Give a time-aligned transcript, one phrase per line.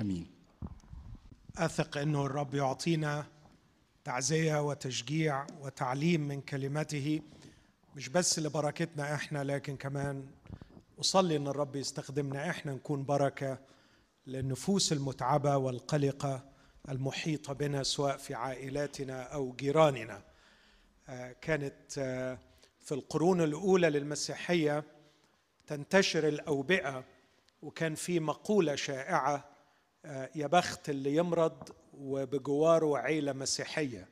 [0.00, 0.26] آمين.
[1.58, 3.26] أثق أنه الرب يعطينا
[4.04, 7.20] تعزية وتشجيع وتعليم من كلمته
[7.96, 10.26] مش بس لبركتنا إحنا لكن كمان
[11.00, 13.58] أصلي أن الرب يستخدمنا إحنا نكون بركة
[14.26, 16.44] للنفوس المتعبة والقلقة
[16.88, 20.22] المحيطة بنا سواء في عائلاتنا أو جيراننا.
[21.08, 22.38] آه، كانت آه،
[22.80, 24.84] في القرون الأولى للمسيحية
[25.66, 27.04] تنتشر الأوبئة
[27.62, 29.49] وكان في مقولة شائعة
[30.34, 34.08] يا بخت اللي يمرض وبجواره عيلة مسيحية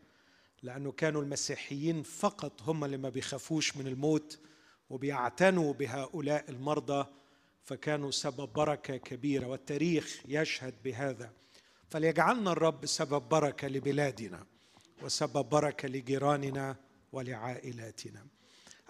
[0.62, 4.39] لأنه كانوا المسيحيين فقط هم اللي ما بيخافوش من الموت
[4.91, 7.07] وبيعتنوا بهؤلاء المرضى
[7.62, 11.33] فكانوا سبب بركة كبيرة والتاريخ يشهد بهذا.
[11.91, 14.47] فليجعلنا الرب سبب بركة لبلادنا
[15.03, 16.77] وسبب بركة لجيراننا
[17.12, 18.27] ولعائلاتنا.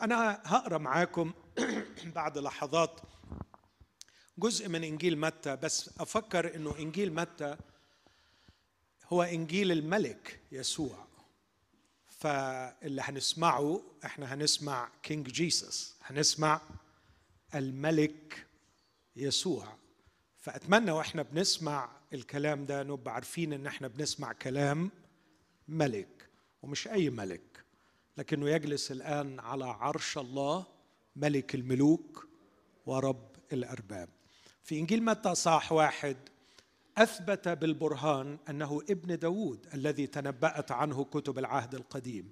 [0.03, 1.33] أنا هقرأ معاكم
[2.17, 3.01] بعد لحظات
[4.39, 7.57] جزء من إنجيل متى بس أفكر إنه إنجيل متى
[9.09, 11.07] هو إنجيل الملك يسوع.
[12.07, 16.61] فاللي هنسمعه إحنا هنسمع كينج جيسس هنسمع
[17.55, 18.47] الملك
[19.17, 19.77] يسوع.
[20.39, 24.91] فأتمنى وإحنا بنسمع الكلام ده نبقى عارفين إن إحنا بنسمع كلام
[25.69, 26.29] ملك
[26.63, 27.65] ومش أي ملك
[28.17, 30.67] لكنه يجلس الآن على عرش الله
[31.17, 32.29] ملك الملوك
[32.87, 34.09] ورب الأرباب.
[34.69, 36.17] في إنجيل متى صاح واحد
[36.99, 42.31] أثبت بالبرهان أنه ابن داود الذي تنبأت عنه كتب العهد القديم.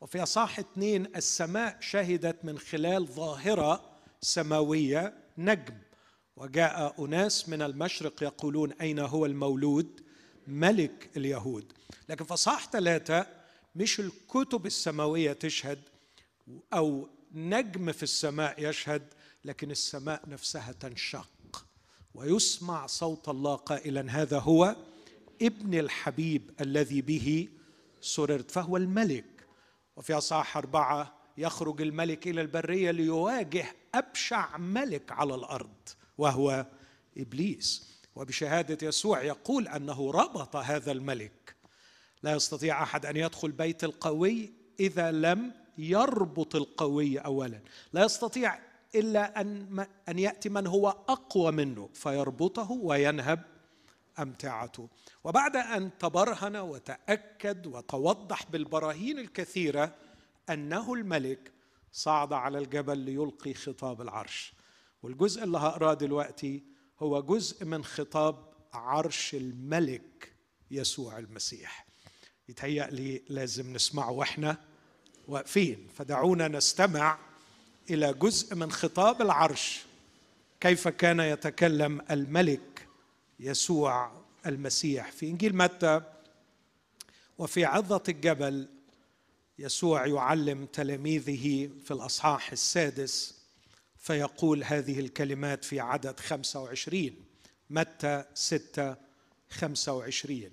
[0.00, 5.74] وفي اصح اثنين السماء شهدت من خلال ظاهرة سماوية نجم
[6.36, 10.00] وجاء أناس من المشرق يقولون أين هو المولود؟
[10.46, 11.72] ملك اليهود.
[12.08, 13.26] لكن في اصح ثلاثة
[13.74, 15.80] مش الكتب السماوية تشهد
[16.72, 19.02] أو نجم في السماء يشهد
[19.44, 21.35] لكن السماء نفسها تنشق.
[22.16, 24.76] ويسمع صوت الله قائلا هذا هو
[25.42, 27.48] ابن الحبيب الذي به
[28.00, 29.24] سررت فهو الملك.
[29.96, 35.88] وفي أصحاح أربعة يخرج الملك إلى البرية ليواجه أبشع ملك على الأرض
[36.18, 36.66] وهو
[37.16, 37.96] إبليس.
[38.16, 41.56] وبشهادة يسوع يقول أنه ربط هذا الملك.
[42.22, 47.60] لا يستطيع أحد أن يدخل بيت القوي إذا لم يربط القوي اولا.
[47.92, 48.58] لا يستطيع
[48.94, 53.42] إلا أن أن يأتي من هو أقوى منه فيربطه وينهب
[54.18, 54.88] أمتعته.
[55.24, 59.94] وبعد أن تبرهن وتأكد وتوضح بالبراهين الكثيرة
[60.50, 61.52] أنه الملك
[61.92, 64.52] صعد على الجبل ليلقي خطاب العرش.
[65.02, 66.64] والجزء اللي هقراه دلوقتي
[67.00, 70.32] هو جزء من خطاب عرش الملك
[70.70, 71.86] يسوع المسيح.
[72.48, 74.56] يتهيأ لي لازم نسمعه وإحنا
[75.28, 75.88] واقفين.
[75.94, 77.18] فدعونا نستمع
[77.90, 79.82] إلى جزء من خطاب العرش.
[80.60, 82.88] كيف كان يتكلم الملك
[83.40, 84.12] يسوع
[84.46, 86.00] المسيح؟ في إنجيل متى
[87.38, 88.68] وفي عظة الجبل
[89.58, 93.34] يسوع يعلم تلاميذه في الأصحاح السادس
[93.98, 97.10] فيقول هذه الكلمات في عدد 25
[97.70, 98.96] متى 6
[99.50, 100.50] 25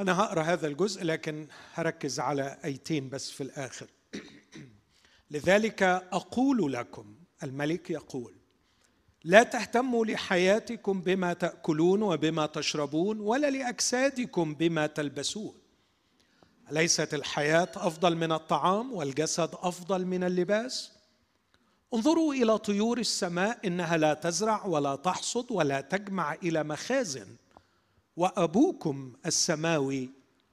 [0.00, 3.86] أنا هقرأ هذا الجزء لكن هركز على أيتين بس في الآخر.
[5.32, 5.82] لذلك
[6.12, 8.34] أقول لكم الملك يقول
[9.24, 15.54] لا تهتموا لحياتكم بما تأكلون وبما تشربون ولا لأجسادكم بما تلبسون.
[16.70, 20.92] أليست الحياة أفضل من الطعام والجسد أفضل من اللباس؟
[21.94, 27.36] انظروا إلى طيور السماء إنها لا تزرع ولا تحصد ولا تجمع إلى مخازن
[28.16, 30.10] وأبوكم السماوي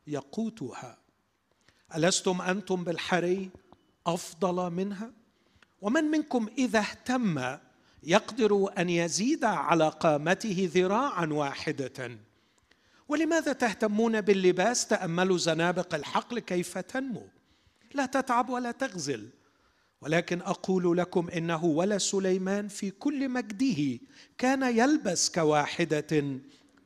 [0.08, 0.98] يقوتها.
[1.96, 3.50] ألستم أنتم بالحري؟
[4.14, 5.12] أفضل منها؟
[5.82, 7.58] ومن منكم إذا اهتم
[8.04, 12.18] يقدر أن يزيد على قامته ذراعا واحدة؟
[13.08, 17.28] ولماذا تهتمون باللباس تأملوا زنابق الحقل كيف تنمو؟
[17.94, 19.30] لا تتعب ولا تغزل.
[20.02, 24.00] ولكن أقول لكم إنه ولا سليمان في كل مجده
[24.38, 26.40] كان يلبس كواحدة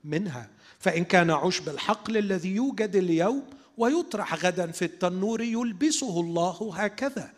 [0.03, 0.49] منها.
[0.79, 3.43] فإن كان عشب الحقل الذي يوجد اليوم
[3.78, 7.34] ويطرح غدا في التنور يلبسه الله هكذا.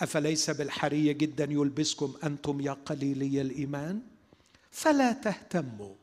[0.00, 4.00] أفليس بالحري جدا يلبسكم أنتم يا قليلي الإيمان؟
[4.70, 5.94] فلا تهتموا.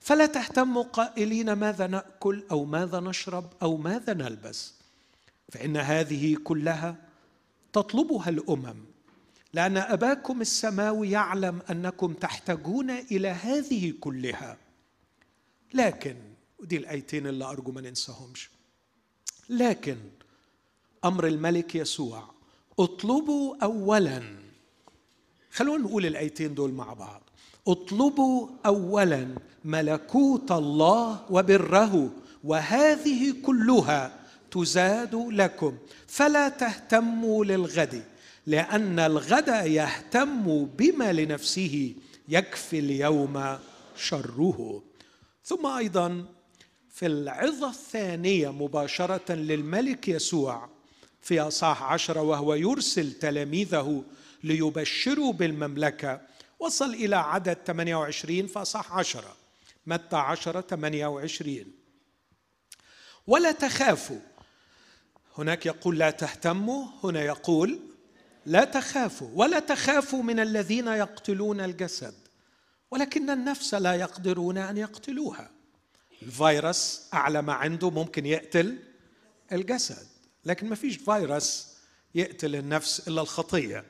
[0.00, 4.74] فلا تهتموا قائلين ماذا نأكل أو ماذا نشرب أو ماذا نلبس.
[5.52, 6.96] فإن هذه كلها
[7.72, 8.76] تطلبها الأمم.
[9.52, 14.56] لأن أباكم السماوي يعلم أنكم تحتاجون إلى هذه كلها.
[15.74, 16.16] لكن
[16.58, 18.50] ودي الآيتين اللي أرجو ما ننساهمش.
[19.48, 19.96] لكن
[21.04, 22.24] أمر الملك يسوع
[22.78, 24.22] اطلبوا اولا
[25.50, 27.22] خلونا نقول الآيتين دول مع بعض
[27.68, 29.34] اطلبوا اولا
[29.64, 32.10] ملكوت الله وبره
[32.44, 34.18] وهذه كلها
[34.50, 38.02] تزاد لكم فلا تهتموا للغد
[38.46, 41.94] لأن الغد يهتم بما لنفسه
[42.28, 43.58] يكفي اليوم
[43.96, 44.82] شره.
[45.44, 46.24] ثم أيضا
[46.98, 50.68] في العظة الثانية مباشرة للملك يسوع
[51.20, 54.04] في أصحاح عشرة وهو يرسل تلاميذه
[54.44, 56.20] ليبشروا بالمملكة.
[56.58, 59.36] وصل إلى عدد 28 فصح عشرة
[59.86, 61.64] متى عشرة 28
[63.26, 64.20] ولا تخافوا.
[65.38, 67.80] هناك يقول لا تهتموا هنا يقول
[68.46, 69.30] لا تخافوا.
[69.34, 72.14] ولا تخافوا من الذين يقتلون الجسد
[72.90, 75.57] ولكن النفس لا يقدرون أن يقتلوها.
[76.22, 78.78] الفيروس أعلى ما عنده ممكن يقتل
[79.52, 80.06] الجسد
[80.44, 81.66] لكن ما فيش فيروس
[82.14, 83.84] يقتل النفس إلا الخطية.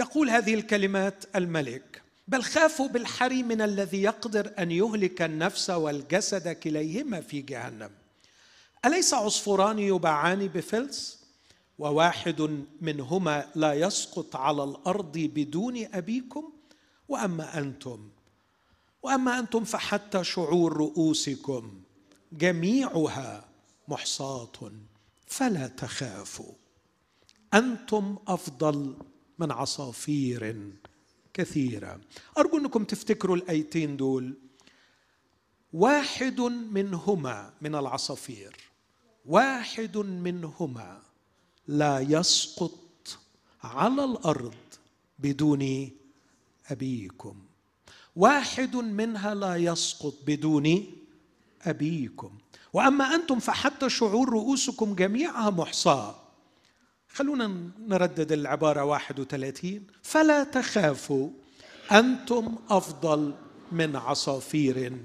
[0.00, 7.20] يقول هذه الكلمات الملك بل خافوا بالحري من الذي يقدر أن يهلك النفس والجسد كليهما
[7.20, 7.90] في جهنم.
[8.84, 11.24] أليس عصفوران يباعان بفلس؟
[11.78, 16.52] وواحد منهما لا يسقط على الأرض بدون أبيكم
[17.08, 18.10] وأما أنتم
[19.04, 21.80] وأما أنتم فحتى شعور رؤوسكم
[22.32, 23.48] جميعها
[23.88, 24.72] محصاة
[25.26, 26.52] فلا تخافوا.
[27.54, 28.96] أنتم أفضل
[29.38, 30.72] من عصافير
[31.34, 32.00] كثيرة.
[32.38, 34.34] أرجو أنكم تفتكروا الآيتين دول.
[35.72, 38.56] واحد منهما من العصافير.
[39.26, 41.02] واحد منهما
[41.68, 43.18] لا يسقط
[43.62, 44.54] على الأرض
[45.18, 45.90] بدون
[46.70, 47.43] أبيكم.
[48.16, 50.86] واحد منها لا يسقط بدون
[51.62, 52.38] أبيكم.
[52.72, 56.14] وأما أنتم فحتى شعور رؤوسكم جميعها محصاه
[57.08, 61.30] خلونا نردد العبارة 31 فلا تخافوا
[61.92, 63.34] أنتم أفضل
[63.72, 64.96] من عصافير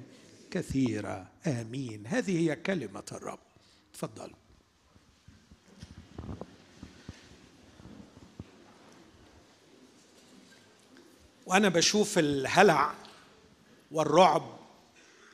[0.51, 1.27] كثيرة.
[1.47, 2.03] آمين.
[2.07, 3.39] هذه هي كلمة الرب.
[3.93, 4.31] تفضل.
[11.49, 12.93] وأنا بشوف الهلع
[13.91, 14.43] والرعب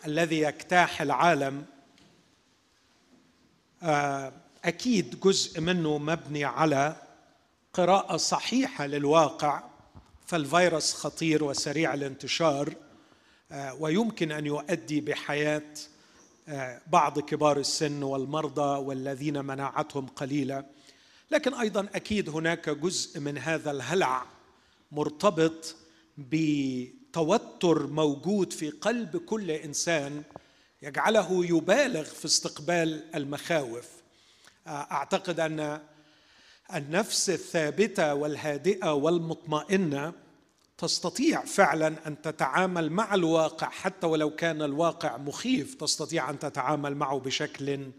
[0.06, 1.66] الذي يجتاح العالم
[3.84, 4.34] آه
[4.66, 6.96] أكيد جزء منه مبني على
[7.74, 9.64] قراءة صحيحة للواقع
[10.26, 12.74] فالفيروس خطير وسريع الانتشار
[13.52, 15.74] آه، ويمكن أن يؤدي بحياة
[16.48, 20.66] آه، بعض كبار السن والمرضى والذين مناعتهم قليلة.
[21.32, 24.26] لكن أيضا أكيد هناك جزء من هذا الهلع
[24.92, 25.76] مرتبط
[26.18, 30.24] بتوتر موجود في قلب كل إنسان
[30.82, 33.90] يجعله يبالغ في استقبال المخاوف.
[34.68, 35.82] أعتقد أن
[36.76, 40.14] النفس الثابتة والهادئة والمطمئنة
[40.78, 47.20] تستطيع فعلا أن تتعامل مع الواقع حتى ولو كان الواقع مخيف تستطيع أن تتعامل معه
[47.20, 47.92] بشكل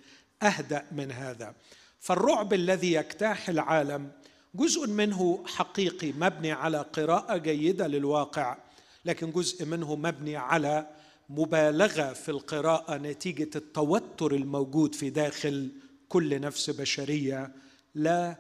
[0.42, 1.54] أهدأ من هذا.
[2.00, 4.12] فالرعب الذي يجتاح العالم
[4.56, 8.56] جزء منه حقيقي مبني على قراءة جيدة للواقع
[9.04, 10.86] لكن جزء منه مبني على
[11.28, 15.72] مبالغة في القراءة نتيجة التوتر الموجود في داخل
[16.08, 17.52] كل نفس بشرية
[17.94, 18.36] لا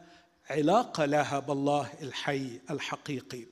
[0.50, 3.44] علاقه لها بالله الحي الحقيقي.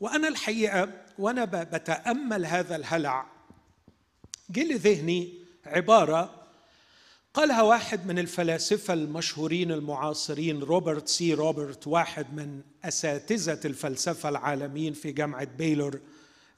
[0.00, 3.26] وأنا الحقيقة وأنا بتأمل هذا الهلع.
[4.50, 5.34] جه لذهني
[5.66, 6.39] عبارة
[7.34, 15.12] قالها واحد من الفلاسفة المشهورين المعاصرين روبرت سي روبرت واحد من أساتذة الفلسفة العالميين في
[15.12, 16.00] جامعة بيلور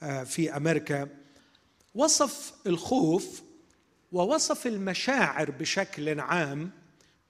[0.02, 1.08] آه، في أمريكا.
[1.94, 3.42] وصف الخوف
[4.12, 6.70] ووصف المشاعر بشكل عام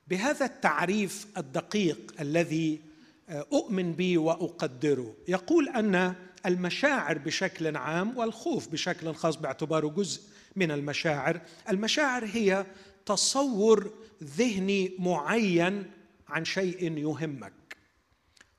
[0.08, 2.80] بهذا التعريف الدقيق الذي
[3.28, 5.14] آه، أؤمن به وأقدره.
[5.28, 6.14] يقول أن
[6.46, 10.20] المشاعر بشكل عام والخوف بشكل خاص باعتباره جزء
[10.56, 12.66] من المشاعر المشاعر هي
[13.06, 13.92] تصور
[14.22, 15.90] ذهني معين
[16.28, 17.52] عن شيء يهمك.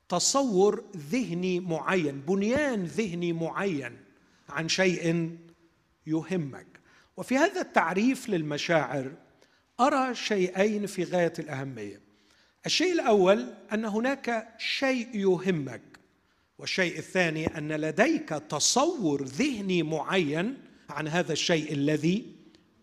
[0.09, 3.97] تصور ذهني معين بنيان ذهني معين
[4.49, 5.37] عن شيء
[6.07, 6.67] يهمك.
[7.17, 9.11] وفي هذا التعريف للمشاعر
[9.79, 12.01] أرى شيئين في غاية الأهمية.
[12.65, 15.81] الشيء الأول أن هناك شيء يهمك.
[16.57, 20.57] والشيء الثاني أن لديك تصور ذهني معين
[20.89, 22.35] عن هذا الشيء الذي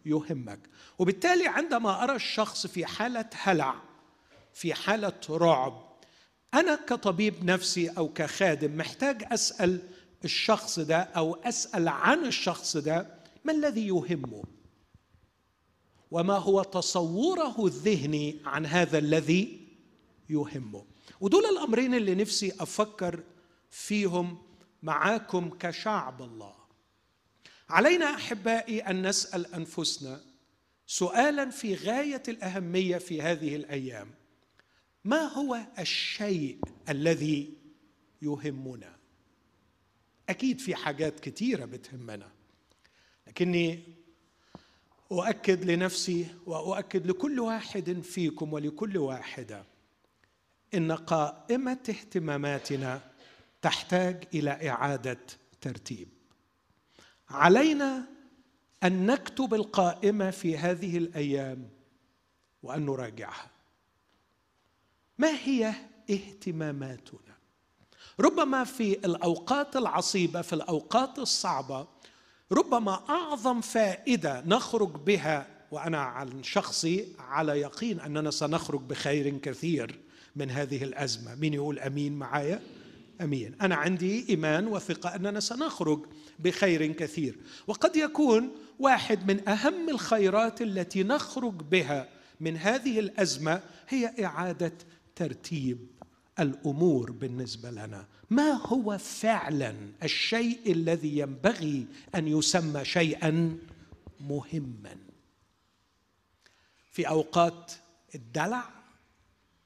[0.07, 0.59] يهمك.
[1.00, 3.75] وبالتالي عندما أرى الشخص في حالة هلع
[4.52, 5.90] في حالة رعب
[6.54, 9.80] أنا كطبيب نفسي أو كخادم محتاج أسأل
[10.25, 13.14] الشخص ده أو أسأل عن الشخص ده
[13.45, 14.45] ما الذي يهمه؟
[16.11, 19.69] وما هو تصوره الذهني عن هذا الذي
[20.30, 20.85] يهمه؟
[21.21, 23.23] ودول الأمرين اللي نفسي أفكر
[23.71, 24.38] فيهم
[24.83, 26.54] معاكم كشعب الله.
[27.69, 30.30] علينا أحبائي أن نسأل أنفسنا
[30.90, 34.11] سؤالا في غاية الأهمية في هذه الأيام.
[35.04, 37.54] ما هو الشيء الذي
[38.23, 38.97] يهمنا؟
[40.28, 42.30] أكيد في حاجات كثيره بتهمنا
[43.26, 43.82] لكني
[45.12, 49.64] أؤكد لنفسي وأؤكد لكل واحد فيكم ولكل واحدة
[50.75, 53.00] إن قائمة اهتماماتنا
[53.62, 55.20] تحتاج إلى إعادة
[55.61, 56.09] ترتيب.
[57.28, 58.20] علينا
[58.85, 61.69] أن نكتب القائمة في هذه الأيام
[62.63, 63.51] وأن نراجعها.
[65.19, 65.75] ما هي
[66.11, 67.21] اهتماماتنا؟
[68.21, 71.87] ربما في الأوقات العصيبة في الأوقات الصعبة
[72.53, 79.99] ربما أعظم فائدة نخرج بها وأنا عن شخصي على يقين أننا سنخرج بخير كثير
[80.37, 81.35] من هذه الأزمة.
[81.35, 82.63] مين يقول أمين معايا؟
[83.21, 83.55] أمين.
[83.63, 86.07] أنا عندي إيمان وثقة أننا سنخرج
[86.39, 87.39] بخير كثير.
[87.67, 92.09] وقد يكون واحد من أهم الخيرات التي نخرج بها
[92.41, 94.73] من هذه الأزمة هي إعادة
[95.17, 95.87] ترتيب
[96.41, 98.07] الأمور بالنسبة لنا.
[98.31, 103.59] ما هو فعلا الشيء الذي ينبغي أن يسمى شيئا
[104.21, 104.97] مهما؟
[106.93, 107.73] في أوقات
[108.15, 108.71] الدلع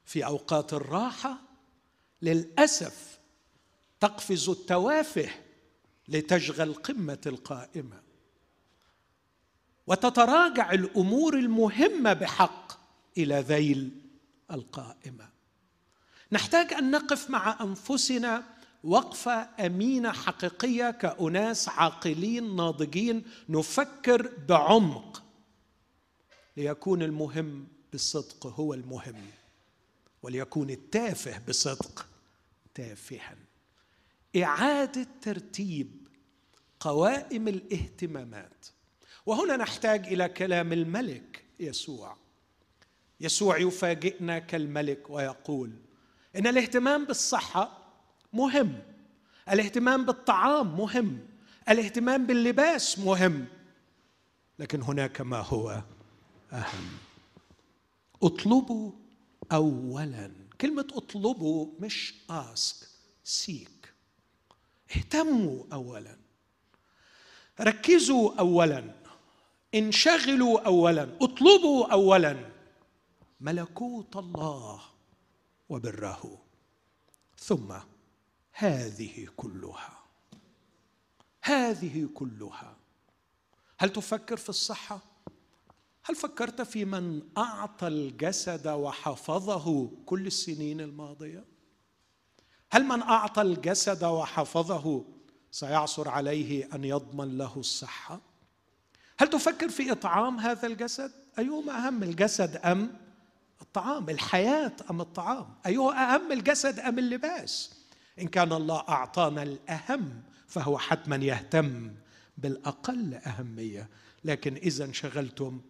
[0.05, 1.41] في أوقات الراحة
[2.21, 3.19] للأسف
[3.99, 5.29] تقفز التوافه
[6.07, 8.04] لتشغل قمة القائمة.
[9.87, 12.71] وتتراجع الأمور المهمة بحق
[13.17, 13.91] إلى ذيل
[14.51, 15.29] القائمة.
[16.31, 18.43] نحتاج أن نقف مع أنفسنا
[18.83, 25.23] وقفة أمينة حقيقية كأناس عاقلين ناضجين نفكر بعمق
[26.57, 29.25] ليكون المهم بالصدق هو المهم
[30.23, 32.05] وليكون التافه بصدق
[32.73, 33.35] تافها.
[34.37, 36.07] إعادة ترتيب
[36.79, 38.65] قوائم الاهتمامات
[39.25, 42.15] وهنا نحتاج إلى كلام الملك يسوع.
[43.21, 45.71] يسوع يفاجئنا كالملك ويقول
[46.35, 47.77] إن الاهتمام بالصحة
[48.33, 48.79] مهم
[49.49, 51.19] الاهتمام بالطعام مهم
[51.69, 53.45] الاهتمام باللباس مهم
[54.59, 55.81] لكن هناك ما هو
[56.53, 56.87] أهم.
[58.23, 58.91] اطلبوا
[59.51, 62.87] اولا كلمة اطلبوا مش اسك
[63.23, 63.93] سيك
[64.95, 66.15] اهتموا اولا.
[67.61, 69.04] ركزوا اولا.
[69.75, 72.49] انشغلوا اولا اطلبوا اولا
[73.41, 74.81] ملكوت الله
[75.69, 76.41] وبره.
[77.37, 77.73] ثم
[78.51, 79.99] هذه كلها.
[81.41, 82.77] هذه كلها.
[83.77, 84.99] هل تفكر في الصحة؟
[86.03, 91.45] هل فكرت في من أعطى الجسد وحفظه كل السنين الماضية؟
[92.71, 95.05] هل من أعطى الجسد وحفظه
[95.51, 98.34] سيعصر عليه أن يضمن له الصحة؟
[99.17, 102.93] هل تفكر في إطعام هذا الجسد؟ أيهما أهم الجسد أم
[103.61, 107.73] الطعام؟ الحياة أم الطعام؟ ايها أهم الجسد أم اللباس؟
[108.19, 111.91] إن كان الله أعطانا الأهم فهو حتما يهتم
[112.37, 113.89] بالأقل أهمية.
[114.23, 115.61] لكن إذا انشغلتم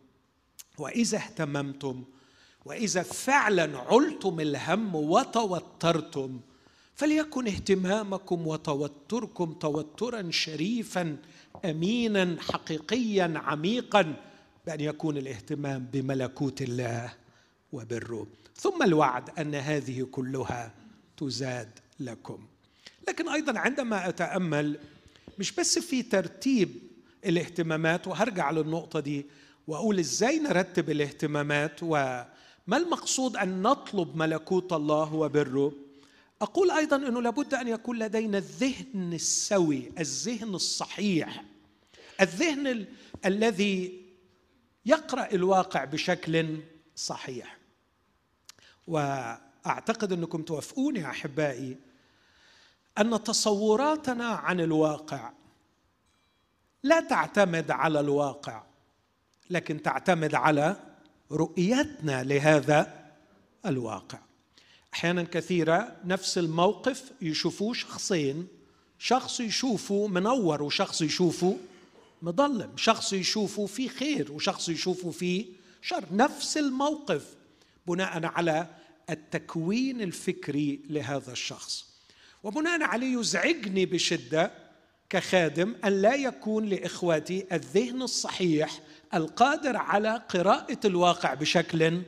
[0.78, 2.04] وإذا اهتممتم
[2.66, 6.40] وإذا فعلا علتم الهم وتوترتم
[6.96, 11.18] فليكن اهتمامكم وتوتركم توترا شريفا
[11.66, 14.16] أمينا حقيقيا عميقا
[14.66, 17.14] بأن يكون الاهتمام بملكوت الله
[17.72, 20.72] وبره ثم الوعد أن هذه كلها
[21.18, 21.70] تزاد
[22.00, 22.40] لكم.
[23.08, 24.80] لكن أيضا عندما أتأمل
[25.40, 26.70] مش بس في ترتيب
[27.26, 29.26] الاهتمامات وهرجع للنقطة دي
[29.68, 32.28] وأقول إزاي نرتب الاهتمامات وما
[32.78, 35.74] المقصود أن نطلب ملكوت الله وبره
[36.42, 41.44] أقول أيضا إنه لابد أن يكون لدينا الذهن السوي الذهن الصحيح
[42.22, 42.88] الذهن ال-
[43.26, 44.06] الذي
[44.86, 46.60] يقرأ الواقع بشكل
[46.96, 47.58] صحيح.
[48.88, 51.78] وأعتقد أنكم توافقوني أحبائي
[52.98, 55.32] أن تصوراتنا عن الواقع
[56.84, 58.64] لا تعتمد على الواقع
[59.50, 60.76] لكن تعتمد على
[61.32, 63.06] رؤيتنا لهذا
[63.66, 64.20] الواقع.
[64.96, 68.48] أحيانا كثيرة نفس الموقف يشوفوه شخصين
[69.00, 71.58] شخص يشوفه منور وشخص يشوفه
[72.22, 75.46] مظلم شخص يشوفه فيه خير وشخص يشوفه فيه
[75.82, 76.06] شر.
[76.12, 77.26] نفس الموقف
[77.88, 78.68] بناء على
[79.10, 81.86] التكوين الفكري لهذا الشخص.
[82.44, 84.52] وبناء عليه يزعجني بشدة
[85.10, 88.80] كخادم أن لا يكون لإخواتي الذهن الصحيح
[89.14, 92.02] القادر على قراءة الواقع بشكل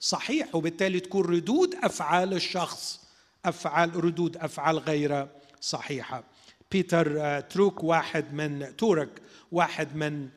[0.00, 3.00] صحيح وبالتالي تكون ردود أفعال الشخص
[3.44, 5.26] أفعال ردود أفعال غير
[5.60, 6.24] صحيحة.
[6.72, 9.08] بيتر دراكر واحد من دراكر
[9.52, 10.28] واحد من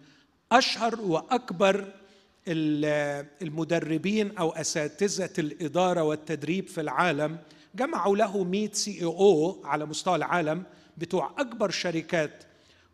[0.52, 1.94] أشهر وأكبر
[3.42, 7.38] المدربين أو أساتذة الإدارة والتدريب في العالم.
[7.76, 10.64] جمعوا له 100 CEO على مستوى العالم
[10.98, 12.44] بتوع أكبر شركات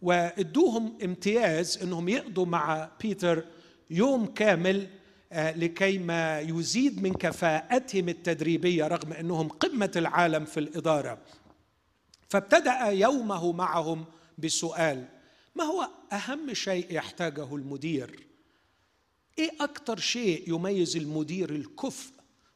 [0.02, 3.44] وادوهم امتياز إنهم يقضوا مع بيتر
[3.90, 4.88] يوم كامل
[5.32, 11.18] آه، لكي ما يزيد من كفاءتهم التدريبية رغم أنهم قمة العالم في الإدارة.
[12.30, 14.06] فابتدأ يومه معهم
[14.38, 15.06] بسؤال
[15.56, 18.28] ما هو أهم شيء يحتاجه المدير؟
[19.40, 22.12] إيه أكتر شيء يميز المدير الكفء؟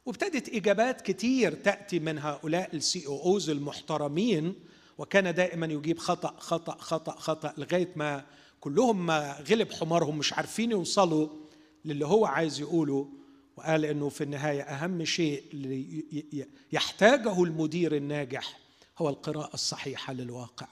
[0.06, 4.54] وابتدت إجابات كتير تأتي من هؤلاء السي أو اوز المحترمين
[4.98, 8.24] وكان دائما يجيب خطأ خطأ خطأ خطأ لغاية ما
[8.60, 11.28] كلهم ما غلب حمارهم مش عارفين يوصلوا
[11.84, 13.08] للي هو عايز يقوله
[13.56, 15.44] وقال إنه في النهاية أهم شيء
[16.72, 18.58] يحتاجه المدير الناجح
[18.98, 20.66] هو القراءة الصحيحة للواقع.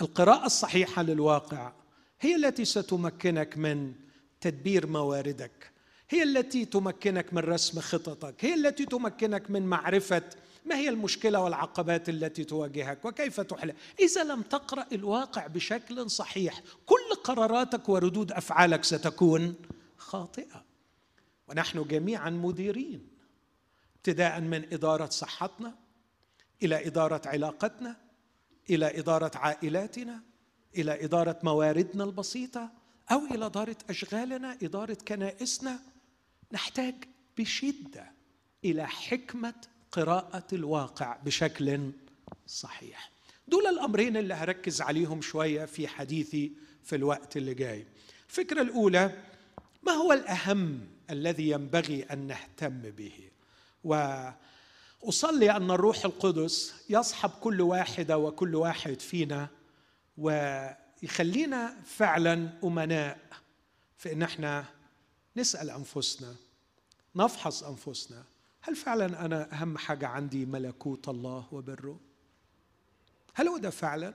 [0.00, 1.72] القراءة الصحيحة للواقع
[2.20, 3.92] هي التي ستمكنك من
[4.40, 5.70] تدبير مواردك
[6.10, 10.22] هي التي تمكنك من رسم خططك هي التي تمكنك من معرفة
[10.64, 13.72] ما هي المشكلة والعقبات التي تواجهك وكيف تحل.
[14.00, 19.54] إذا لم تقرأ الواقع بشكل صحيح كل قراراتك وردود أفعالك ستكون
[20.06, 20.64] خاطئة.
[21.48, 23.08] ونحن جميعا مديرين
[23.96, 25.74] ابتداء من إدارة صحتنا
[26.62, 27.96] إلى إدارة علاقتنا
[28.70, 30.22] إلى إدارة عائلاتنا
[30.76, 32.70] إلى إدارة مواردنا البسيطة
[33.12, 35.80] أو إلى إدارة أشغالنا إدارة كنائسنا.
[36.52, 36.94] نحتاج
[37.38, 38.12] بشدة
[38.64, 39.54] إلى حكمة
[39.92, 41.92] قراءة الواقع بشكل
[42.46, 43.10] صحيح.
[43.48, 47.86] دول الأمرين اللي هركز عليهم شوية في حديثي في الوقت اللي جاي.
[48.28, 49.35] الفكرة الأولى
[49.86, 53.30] ما هو الأهم الذي ينبغي أن نهتم به؟
[53.84, 59.48] وأصلي أن الروح القدس يصحب كل واحدة وكل واحد فينا
[60.18, 63.18] ويخلينا فعلا أمناء
[63.98, 64.64] في ان إحنا
[65.36, 66.34] نسأل أنفسنا
[67.16, 68.24] نفحص أنفسنا
[68.60, 72.00] هل فعلا أنا أهم حاجة عندي ملكوت الله وبره؟
[73.34, 74.14] هل هو ده فعلا؟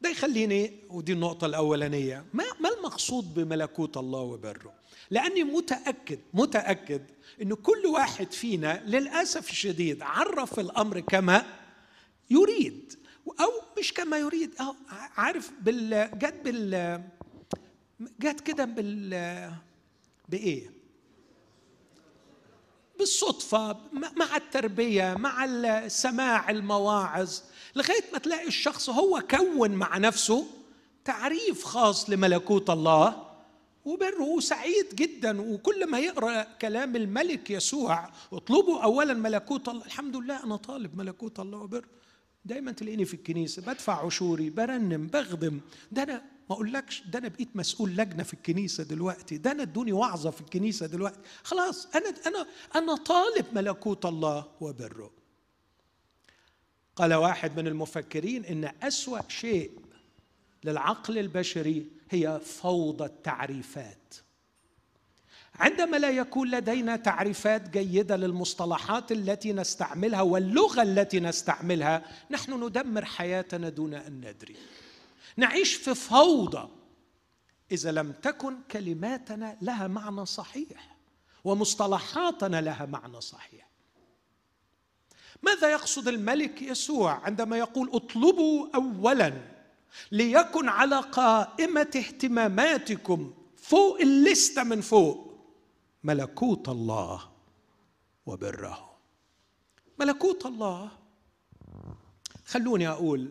[0.00, 2.24] ده يخليني ودي النقطة الأولانية.
[2.32, 4.72] ما, ما المقصود بملكوت الله وبره؟
[5.10, 7.02] لأني متأكد متأكد
[7.42, 11.46] أن كل واحد فينا للأسف الشديد عرف الأمر كما
[12.30, 12.94] يريد.
[13.40, 14.50] أو مش كما يريد.
[14.60, 14.74] أو
[15.16, 17.02] عارف بال جت بال
[18.20, 19.50] جت كده بال
[20.28, 20.70] بإيه؟
[22.98, 27.40] بالصدفة مع التربية مع سماع المواعظ.
[27.76, 30.46] لغاية ما تلاقي الشخص هو كون مع نفسه
[31.04, 33.26] تعريف خاص لملكوت الله
[33.84, 34.40] وبره.
[34.40, 35.40] سعيد جدا.
[35.40, 41.40] وكل ما يقرأ كلام الملك يسوع اطلبوا اولا ملكوت الله الحمد لله أنا طالب ملكوت
[41.40, 41.88] الله وبره.
[42.44, 45.60] دايما تلاقيني في الكنيسة بدفع عشوري برنم بخدم.
[45.92, 49.38] ده أنا ما أقولكش ده أنا بقيت مسؤول لجنة في الكنيسة دلوقتي.
[49.38, 51.18] ده أنا ادوني وعظة في الكنيسة دلوقتي.
[51.42, 55.15] خلاص أنا أنا أنا طالب ملكوت الله وبره.
[56.96, 59.70] قال واحد من المفكرين إن أسوأ شيء
[60.64, 64.14] للعقل البشري هي فوضى التعريفات.
[65.54, 73.68] عندما لا يكون لدينا تعريفات جيدة للمصطلحات التي نستعملها واللغة التي نستعملها نحن ندمر حياتنا
[73.68, 74.56] دون أن ندري.
[75.36, 76.68] نعيش في فوضى
[77.72, 80.96] إذا لم تكن كلماتنا لها معنى صحيح
[81.44, 83.65] ومصطلحاتنا لها معنى صحيح.
[85.42, 89.32] ماذا يقصد الملك يسوع عندما يقول اطلبوا اولا
[90.12, 95.26] ليكن على قائمة اهتماماتكم فوق الليسته من فوق
[96.04, 97.22] ملكوت الله
[98.26, 98.96] وبره.
[100.00, 100.90] ملكوت الله.
[102.46, 103.30] خلوني أقول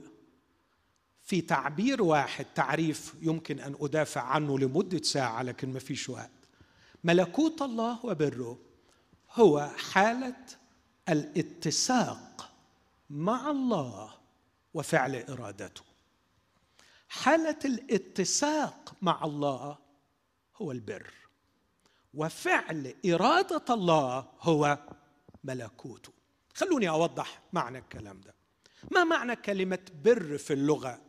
[1.24, 6.32] في تعبير واحد تعريف يمكن أن أدافع عنه لمدة ساعة لكن ما فيش وقت.
[7.04, 8.58] ملكوت الله وبره
[9.34, 10.36] هو حالة
[11.10, 12.52] الاتساق
[13.10, 14.14] مع الله
[14.74, 15.84] وفعل إرادته.
[17.10, 19.78] حالة الاتساق مع الله
[20.56, 21.14] هو البر
[22.14, 24.80] وفعل إرادة الله هو
[25.44, 26.14] ملكوته.
[26.54, 28.36] خلوني أوضح معنى الكلام ده.
[28.92, 31.02] ما معنى كلمة بر في اللغة؟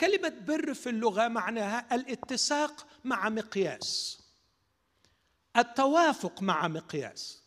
[0.00, 4.22] كلمة بر في اللغة معناها الاتساق مع مقياس.
[5.56, 7.45] التوافق مع مقياس.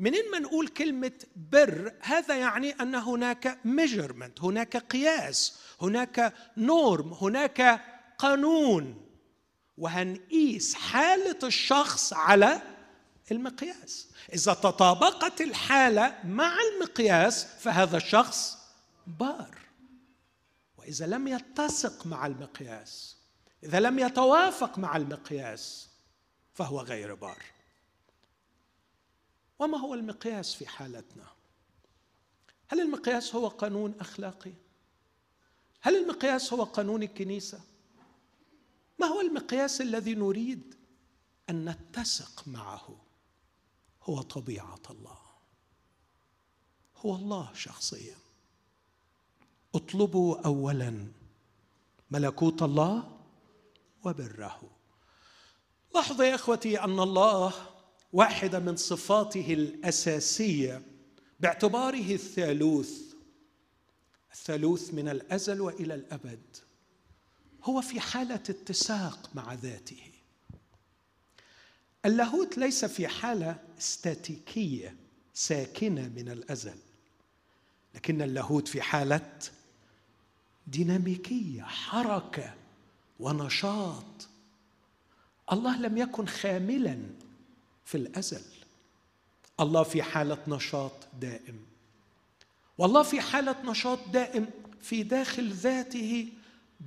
[0.00, 7.80] منين ما نقول كلمة بر هذا يعني أن هناك measurement هناك قياس هناك norm هناك
[8.18, 9.06] قانون.
[9.78, 12.62] وهنقيس حالة الشخص على
[13.30, 14.08] المقياس.
[14.34, 18.58] إذا تطابقت الحالة مع المقياس فهذا الشخص
[19.06, 19.58] بار.
[20.76, 23.16] وإذا لم يتسق مع المقياس
[23.64, 25.88] إذا لم يتوافق مع المقياس
[26.54, 27.59] فهو غير بار.
[29.60, 31.26] وما هو المقياس في حالتنا؟
[32.68, 34.52] هل المقياس هو قانون أخلاقي؟
[35.80, 37.60] هل المقياس هو قانون الكنيسة؟
[38.98, 40.74] ما هو المقياس الذي نريد
[41.50, 42.96] أن نتسق معه؟
[44.02, 45.18] هو طبيعة الله.
[46.96, 48.16] هو الله شخصيا.
[49.74, 51.06] اطلبوا اولا
[52.10, 53.18] ملكوت الله
[54.04, 54.60] وبره.
[55.94, 57.69] لاحظوا يا إخوتي أن الله
[58.12, 60.82] واحدة من صفاته الأساسية
[61.40, 62.90] باعتباره الثالوث.
[64.32, 66.40] الثالوث من الأزل وإلى الأبد.
[67.64, 70.02] هو في حالة اتساق مع ذاته.
[72.04, 74.96] اللاهوت ليس في حالة استاتيكية
[75.34, 76.76] ساكنة من الأزل
[77.94, 79.38] لكن اللاهوت في حالة
[80.66, 82.54] ديناميكية حركة
[83.20, 84.28] ونشاط.
[85.52, 86.98] الله لم يكن خاملا
[87.90, 88.42] في الأزل.
[89.60, 91.58] الله في حالة نشاط دائم.
[92.78, 94.46] والله في حالة نشاط دائم
[94.82, 96.28] في داخل ذاته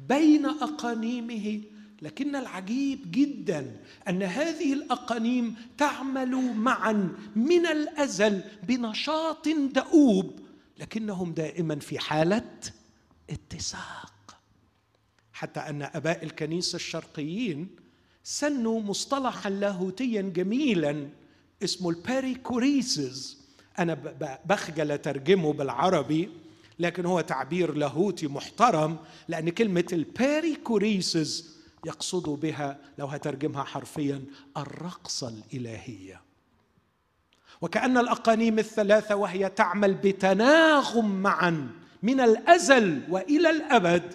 [0.10, 1.62] بين أقانيمه.
[2.02, 3.78] لكن العجيب جدا
[4.10, 10.40] أن هذه الأقانيم تعمل معا من الأزل بنشاط دؤوب
[10.78, 12.52] لكنهم دائما في حالة
[13.30, 14.38] اتساق.
[15.34, 17.83] حتى أن أباء الكنيسة الشرقيين
[18.24, 21.08] سنوا مصطلحا لاهوتيا جميلا
[21.64, 23.38] اسمه ال perichoresis
[23.80, 23.94] أنا
[24.46, 26.30] بخجل أترجمه بالعربي
[26.80, 31.54] لكن هو تعبير لاهوتي محترم لأن كلمة ال perichoresis
[31.86, 34.22] يقصد بها لو هترجمها حرفيا
[34.58, 36.22] الرقصه الإلهية.
[37.62, 41.72] وكأن الأقانيم الثلاثة وهي تعمل بتناغم معا
[42.04, 44.14] من الأزل وإلى الأبد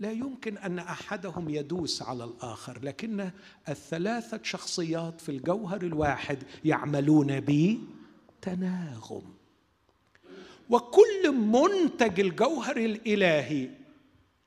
[0.00, 3.30] لا يمكن أن أحدهم يدوس على الآخر لكن
[3.68, 9.22] الثلاثة شخصيات في الجوهر الواحد يعملون بتناغم.
[10.70, 13.70] وكل منتج الجوهر الإلهي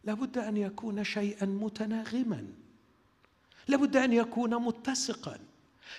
[0.03, 2.47] لابد أن يكون شيئا متناغما.
[3.67, 5.39] لابد أن يكون متسقا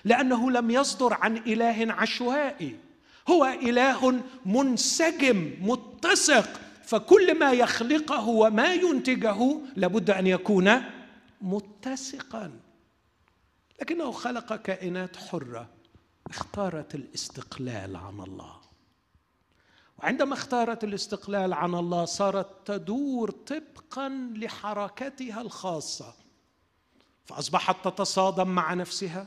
[0.05, 2.77] لأنه لم يصدر عن إله عشوائي.
[3.29, 6.61] هو إله منسجم متسق.
[6.83, 10.83] فكل ما يخلقه وما ينتجه لابد أن يكون
[11.41, 12.61] متسقا.
[13.81, 15.69] لكنه خلق كائنات حرة
[16.31, 18.57] اختارت الاستقلال عن الله.
[19.99, 26.15] وعندما اختارت الاستقلال عن الله صارت تدور طبقا لحركتها الخاصة.
[27.25, 29.27] فأصبحت تتصادم مع نفسها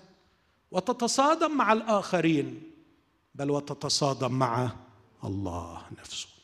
[0.72, 2.72] وتتصادم مع الآخرين
[3.36, 4.70] بل وتتصادم مع
[5.24, 6.35] الله نفسه.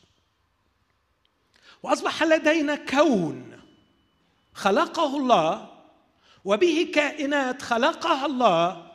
[1.82, 3.58] وأصبح لدينا كون
[4.54, 5.68] خلقه الله
[6.44, 8.92] وبه كائنات خلقها الله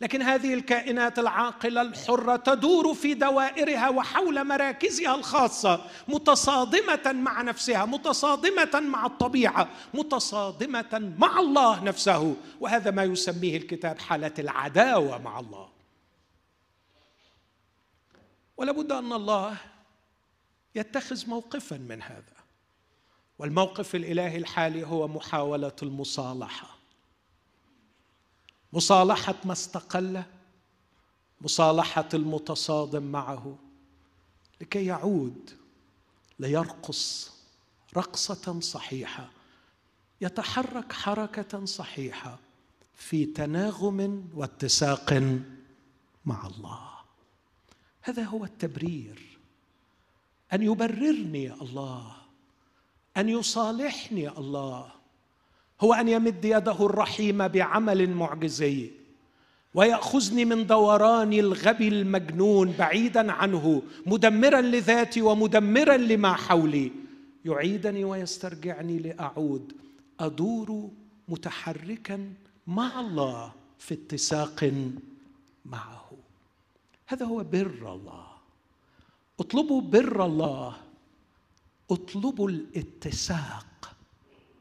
[0.00, 8.80] لكن هذه الكائنات العاقلة الحرة تدور في دوائرها وحول مراكزها الخاصة متصادمة مع نفسها متصادمة
[8.80, 15.68] مع الطبيعة متصادمة مع الله نفسه وهذا ما يسميه الكتاب حالة العداوة مع الله.
[18.56, 19.56] ولابد أن الله
[20.74, 22.40] يتخذ موقفا من هذا.
[23.38, 26.76] والموقف الإلهي الحالي هو محاولة المصالحة.
[28.72, 30.22] مصالحة ما استقل
[31.40, 33.58] مصالحة المتصادم معه
[34.60, 35.50] لكي يعود
[36.38, 37.32] ليرقص
[37.96, 39.30] رقصة صحيحة
[40.20, 42.38] يتحرك حركة صحيحة
[42.94, 45.12] في تناغم واتساق
[46.24, 46.90] مع الله.
[48.02, 49.29] هذا هو التبرير.
[50.52, 52.12] أن يبررني الله
[53.16, 54.92] أن يصالحني الله.
[55.80, 58.90] هو أن يمد يده الرحيمه بعمل معجزي
[59.74, 66.92] ويأخذني من دوران الغبي المجنون بعيدا عنه مدمرا لذاتي ومدمرا لما حولي.
[67.44, 69.72] يعيدني ويسترجعني لأعود.
[70.20, 70.88] أدور
[71.28, 72.32] متحركا
[72.66, 74.72] مع الله في اتساق
[75.64, 76.10] معه.
[77.06, 78.29] هذا هو بر الله.
[79.40, 80.76] اطلبوا بر الله
[81.90, 83.96] اطلبوا الاتساق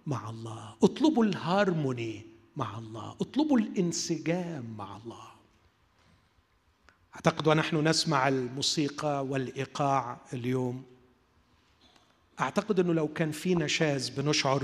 [0.08, 5.30] مع الله اطلبوا الهارموني مع الله اطلبوا الانسجام مع الله.
[7.16, 10.84] أعتقد ونحن نسمع الموسيقى والإيقاع اليوم.
[12.40, 14.64] أعتقد إنه لو كان في نشاز بنشعر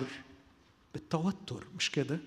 [0.93, 2.19] بالتوتر مش كده؟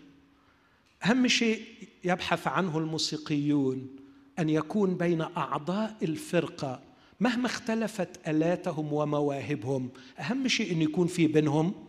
[1.04, 1.64] أهم شيء
[2.04, 3.96] يبحث عنه الموسيقيون
[4.38, 6.87] أن يكون بين أعضاء الفرقة
[7.20, 11.86] مهما اختلفت آلاتهم ومواهبهم أهم شيء إن يكون في بينهم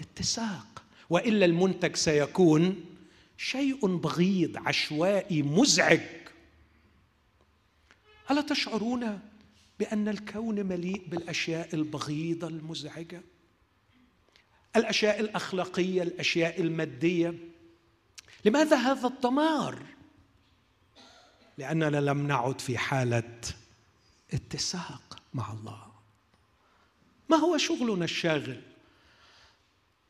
[0.00, 0.82] اتساق.
[1.10, 2.84] وإلا المنتج سيكون
[3.36, 6.00] شيء بغيض عشوائي مزعج.
[8.30, 9.20] ألا تشعرون
[9.78, 13.22] بأن الكون مليء بالأشياء البغيضة المزعجة؟
[14.76, 17.34] الأشياء الأخلاقية الأشياء المادية.
[18.44, 19.82] لماذا هذا الدمار؟
[21.58, 23.38] لأننا لم نعد في حالة
[24.34, 25.86] اتساق مع الله.
[27.28, 28.62] ما هو شغلنا الشاغل؟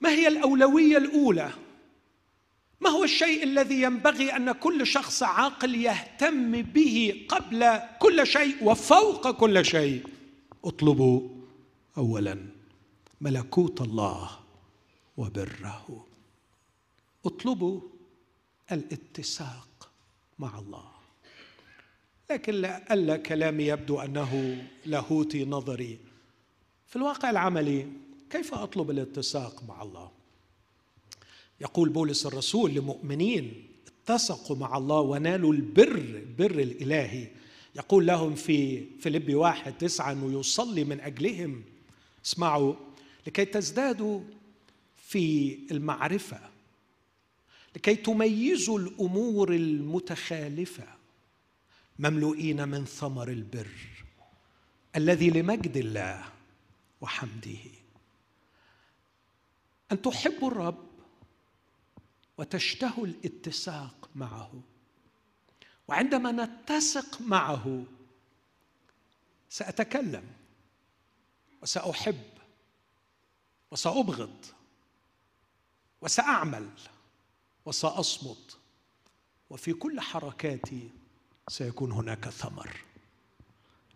[0.00, 1.52] ما هي الأولوية الأولى؟
[2.80, 9.30] ما هو الشيء الذي ينبغي أن كل شخص عاقل يهتم به قبل كل شيء وفوق
[9.30, 10.06] كل شيء؟
[10.64, 11.28] اطلبوا
[11.98, 12.46] اولا
[13.20, 14.40] ملكوت الله
[15.16, 16.06] وبره.
[17.26, 17.80] اطلبوا
[18.72, 19.90] الاتساق
[20.38, 20.95] مع الله.
[22.30, 25.98] لكن لألا كلامي يبدو أنه لاهوتي نظري.
[26.86, 27.86] في الواقع العملي
[28.30, 30.10] كيف أطلب الاتساق مع الله؟
[31.60, 33.66] يقول بولس الرسول لمؤمنين
[34.04, 37.28] اتسقوا مع الله ونالوا البر البر الإلهي
[37.76, 41.62] يقول لهم في فيليبي واحد تسعة أنه يصلي من أجلهم.
[42.24, 42.74] اسمعوا
[43.26, 44.20] لكي تزدادوا
[44.96, 46.40] في المعرفة
[47.76, 50.95] لكي تميزوا الأمور المتخالفة.
[51.98, 54.04] مملوئين من ثمر البر
[54.96, 56.32] الذي لمجد الله
[57.00, 57.58] وحمده.
[59.92, 60.86] أن تحبوا الرب
[62.38, 64.60] وتشتهوا الاتساق معه.
[65.88, 67.84] وعندما نتسق معه
[69.50, 70.24] سأتكلم
[71.62, 72.24] وسأحب
[73.70, 74.44] وسأبغض
[76.00, 76.68] وسأعمل
[77.66, 78.58] وسأصمت.
[79.50, 80.90] وفي كل حركاتي
[81.48, 82.76] سيكون هناك ثمر.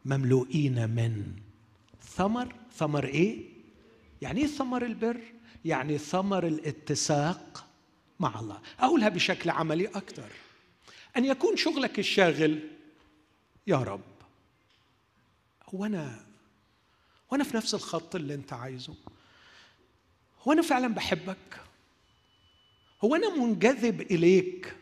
[0.05, 1.37] مملوئين من
[2.03, 2.55] ثمر.
[2.77, 3.49] ثمر إيه؟
[4.23, 5.21] يعني إيه ثمر البر
[5.65, 7.67] يعني ثمر الاتساق
[8.21, 8.61] مع الله.
[8.81, 10.31] أقولها بشكل عملي أكثر.
[11.17, 12.71] أن يكون شغلك الشاغل
[13.67, 14.01] يا رب.
[15.75, 16.27] هو أنا
[17.31, 18.95] وأنا في نفس الخط اللي أنت عايزه.
[20.43, 21.61] هو أنا فعلا بحبك.
[23.05, 24.77] هو أنا منجذب إليك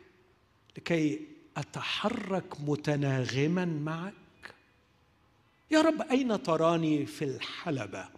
[0.76, 1.27] لكي
[1.58, 4.14] أتحرك متناغما معك؟
[5.70, 8.08] يا رب أين تراني في الحلبة؟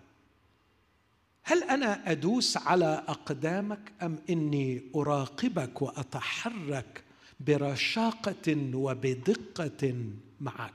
[1.42, 7.04] هل أنا أدوس على أقدامك أم إني أراقبك وأتحرك
[7.40, 9.94] برشاقة وبدقة
[10.40, 10.72] معك؟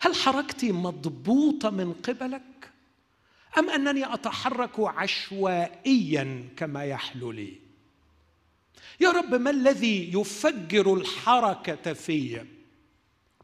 [0.00, 2.70] هل حركتي مضبوطة من قبلك
[3.58, 7.69] أم أنني أتحرك عشوائيا كما يحلو لي؟
[9.00, 12.44] يا رب ما الذي يفجر الحركة في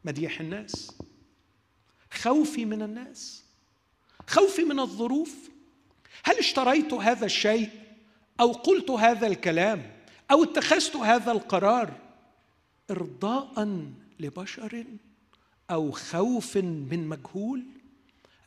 [0.04, 0.98] مديح الناس؟
[2.10, 3.44] خوفي من الناس
[4.26, 5.34] خوفي من الظروف.
[6.24, 7.70] هل اشتريت هذا الشيء
[8.40, 9.92] أو قلت هذا الكلام
[10.30, 11.92] أو اتخذت هذا القرار
[12.90, 13.82] ارضاء
[14.20, 14.84] لبشر
[15.70, 17.64] أو خوف من مجهول؟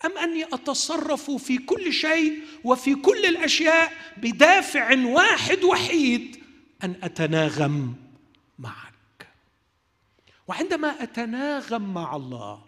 [0.06, 6.39] أم أني أتصرف في كل شيء وفي كل الأشياء بدافع واحد وحيد
[6.84, 7.96] أن أتناغم
[8.60, 9.28] معك.
[10.48, 12.66] وعندما أتناغم مع الله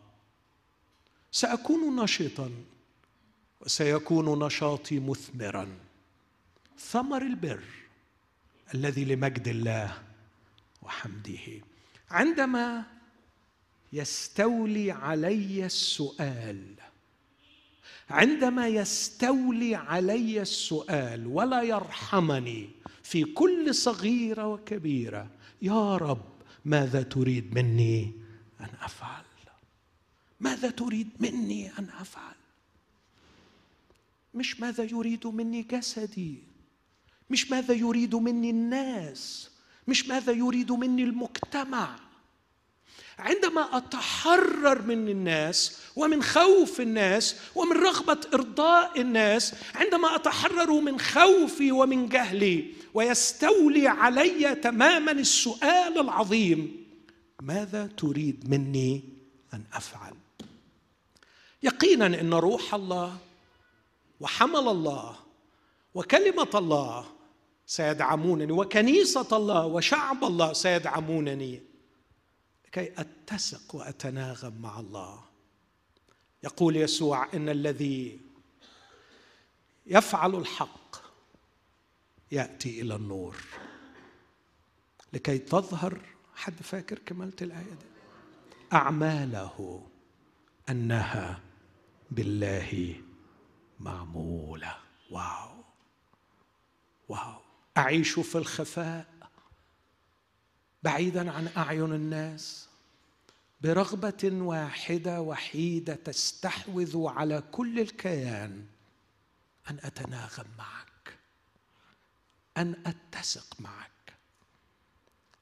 [1.32, 2.52] سأكون نشطا
[3.62, 5.68] وسيكون نشاطي مثمرا.
[6.80, 7.64] ثمر البر
[8.74, 10.04] الذي لمجد الله
[10.82, 11.62] وحمده.
[12.12, 12.84] عندما
[13.94, 16.76] يستولي علي السؤال
[18.10, 22.70] عندما يستولي علي السؤال ولا يرحمني
[23.12, 25.28] في كل صغيرة وكبيرة
[25.62, 26.26] يا رب
[26.66, 28.12] ماذا تريد مني
[28.62, 29.24] أن أفعل؟
[30.40, 32.36] ماذا تريد مني أن أفعل؟
[34.34, 36.44] مش ماذا يريد مني جسدي
[37.30, 39.50] مش ماذا يريد مني الناس
[39.88, 41.96] مش ماذا يريد مني المجتمع.
[43.20, 51.72] عندما أتحرر من الناس ومن خوف الناس ومن رغبة إرضاء الناس عندما أتحرر من خوفي
[51.72, 56.86] ومن جهلي ويستولي علي تماما السؤال العظيم
[57.42, 59.04] ماذا تريد مني
[59.54, 60.14] أن أفعل؟
[61.64, 63.18] يقينا إن روح الله
[64.20, 65.16] وحمل الله
[65.94, 67.06] وكلمة الله
[67.66, 71.62] سيدعمونني وكنيسة الله وشعب الله سيدعمونني
[72.68, 75.20] لكي أتسق وأتناغم مع الله.
[76.44, 78.20] يقول يسوع إن الذي
[79.86, 80.81] يفعل الحق
[82.32, 83.36] يأتي إلى النور.
[85.14, 86.00] لكي تظهر
[86.36, 87.86] حد فاكر كملت الآية دي؟
[88.74, 89.88] أعماله
[90.70, 91.40] أنها
[92.12, 93.02] بالله
[93.80, 94.78] معمولة.
[95.12, 95.64] واو.
[97.10, 97.42] واو.
[97.78, 99.06] أعيش في الخفاء
[100.84, 102.70] بعيدا عن أعين الناس
[103.62, 108.66] برغبة واحدة وحيدة تستحوذ على كل الكيان
[109.70, 110.81] أن أتناغم معك
[112.58, 114.14] أن أتسق معك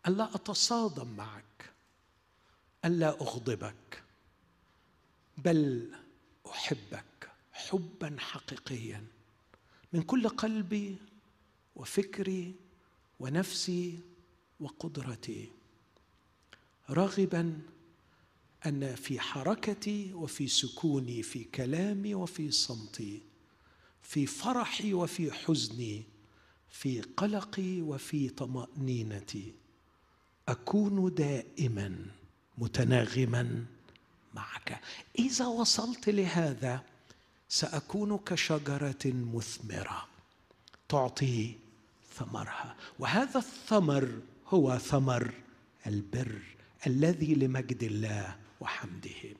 [0.07, 1.71] أن لا أتصادم معك
[2.85, 4.03] أن لا أغضبك
[5.37, 5.91] بل
[6.49, 9.05] أحبك حبا حقيقيا
[9.93, 10.97] من كل قلبي
[11.75, 12.55] وفكري
[13.19, 13.99] ونفسي
[14.59, 15.51] وقدرتي
[16.89, 17.61] راغبا
[18.65, 23.21] أن في حركتي وفي سكوني في كلامي وفي صمتي
[24.01, 26.03] في فرحي وفي حزني
[26.71, 29.53] في قلقي وفي طمأنينتي.
[30.47, 32.05] أكون دائما
[32.57, 33.65] متناغما
[34.33, 34.81] معك.
[35.19, 36.83] إذا وصلت لهذا
[37.49, 40.07] سأكون كشجرة مثمرة
[40.89, 41.55] تعطي
[42.15, 42.75] ثمرها.
[42.99, 45.33] وهذا الثمر هو ثمر
[45.87, 46.41] البر
[46.87, 49.35] الذي لمجد الله وحمده.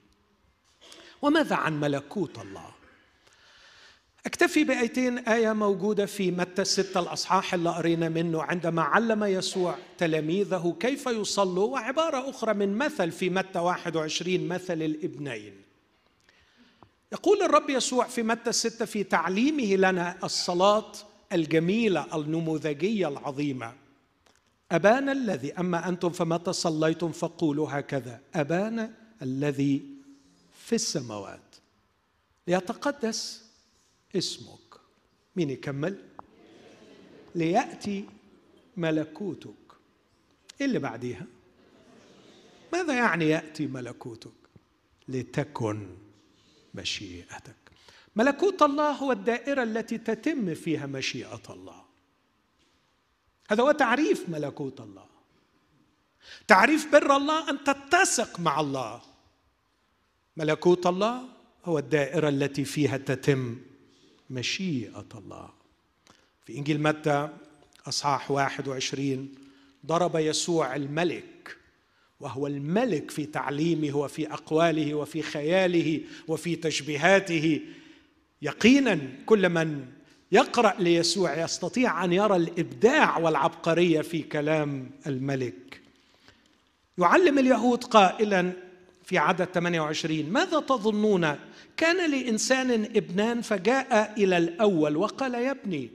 [1.22, 2.79] وماذا عن ملكوت الله؟
[4.26, 10.76] أكتفي بآيتين آية موجودة في متى ستة الأصحاح اللي قرينا منه عندما علم يسوع تلاميذه
[10.80, 15.54] كيف يصلوا وعبارة أخرى من مثل في متى 21 مثل الابنين.
[17.12, 20.92] يقول الرب يسوع في متى ستة في تعليمه لنا الصلاة
[21.34, 23.74] الجميلة النموذجية العظيمة.
[24.72, 29.82] أبانا الذي أما أنتم فمتى صليتم فقولوا هكذا أبانا الذي
[30.66, 31.56] في السماوات.
[32.48, 33.49] ليتقدس
[34.16, 34.80] اسمك.
[35.36, 36.06] مين يكمل؟
[37.36, 38.06] ليأتي
[38.78, 39.54] ملكوتك.
[40.62, 41.26] إيه اللي بعديها؟
[42.74, 44.32] ماذا يعني يأتي ملكوتك؟
[45.08, 45.88] لتكن
[46.74, 47.56] مشيئتك.
[48.16, 51.84] ملكوت الله هو الدائرة التي تتم فيها مشيئة الله.
[53.50, 55.06] هذا هو تعريف ملكوت الله.
[56.48, 59.02] تعريف بر الله أن تتسق مع الله.
[60.38, 61.24] ملكوت الله
[61.66, 63.58] هو الدائرة التي فيها تتم
[64.30, 65.50] مشيئة الله.
[66.46, 67.30] في إنجيل متى
[67.88, 69.30] أصحاح 21
[69.86, 71.58] ضرب يسوع الملك
[72.20, 77.62] وهو الملك في تعليمه وفي أقواله وفي خياله وفي تشبيهاته.
[78.42, 79.86] يقينا كل من
[80.32, 85.82] يقرأ ليسوع يستطيع أن يرى الإبداع والعبقرية في كلام الملك.
[86.98, 88.54] يعلم اليهود قائلا
[89.10, 91.40] في عدد 28 ماذا تظنون؟
[91.78, 95.90] كان لإنسان ابنان فجاء إلى الأول وقال يا ابني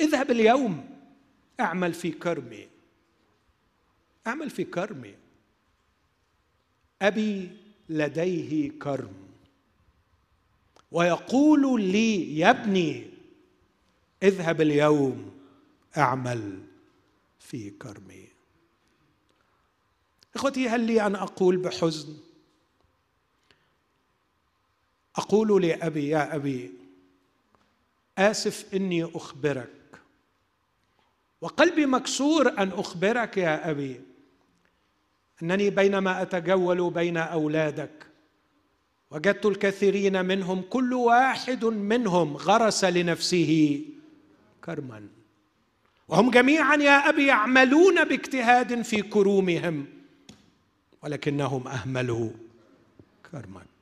[0.00, 0.88] اذهب اليوم
[1.60, 2.68] اعمل في كرمي.
[4.26, 5.14] اعمل في كرمي.
[7.02, 7.50] أبي
[7.88, 9.14] لديه كرم.
[10.92, 13.10] ويقول لي يا ابني
[14.22, 15.30] اذهب اليوم
[15.96, 16.58] اعمل
[17.38, 18.28] في كرمي.
[20.34, 22.25] إخوتي هل لي أن أقول بحزن؟
[25.16, 26.72] أقول لأبي يا أبي
[28.18, 29.68] آسف إني أخبرك.
[31.40, 34.00] وقلبي مكسور أن أخبرك يا أبي.
[35.42, 38.06] إنني بينما أتجول بين أولادك
[39.10, 43.80] وجدت الكثيرين منهم كل واحد منهم غرس لنفسه
[44.64, 45.08] كرما.
[46.08, 49.86] وهم جميعا يا أبي يعملون باجتهاد في كرومهم
[51.02, 52.30] ولكنهم أهملوا
[53.32, 53.75] كرمك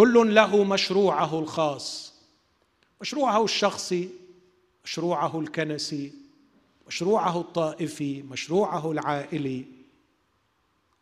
[0.00, 2.12] كل له مشروعه الخاص
[3.00, 4.08] مشروعه الشخصي
[4.84, 6.12] مشروعه الكنسي
[6.86, 9.64] مشروعه الطائفي مشروعه العائلي.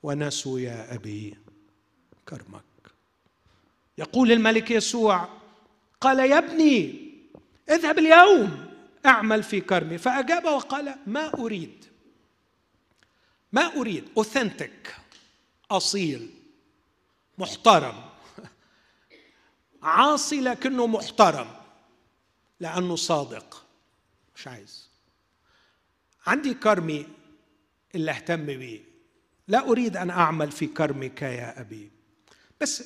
[0.02, 1.36] ونسوا يا أبي
[2.28, 2.62] كرمك.
[3.98, 5.28] يقول الملك يسوع
[6.00, 6.94] قال يا ابني
[7.70, 8.66] اذهب اليوم
[9.06, 9.98] أعمل في كرمي.
[9.98, 11.84] فأجاب وقال ما أريد.
[13.52, 14.04] ما أريد.
[14.16, 14.96] أوثنتك
[15.70, 16.30] أصيل
[17.38, 18.07] محترم.
[19.82, 21.48] عاصي لكنه محترم
[22.60, 23.64] لأنه صادق.
[24.36, 24.88] مش عايز.
[26.26, 27.06] عندي كرمي
[27.94, 28.80] اللي اهتم بيه.
[29.48, 31.90] لا أريد أن أعمل في كرمك يا أبي.
[32.60, 32.84] بس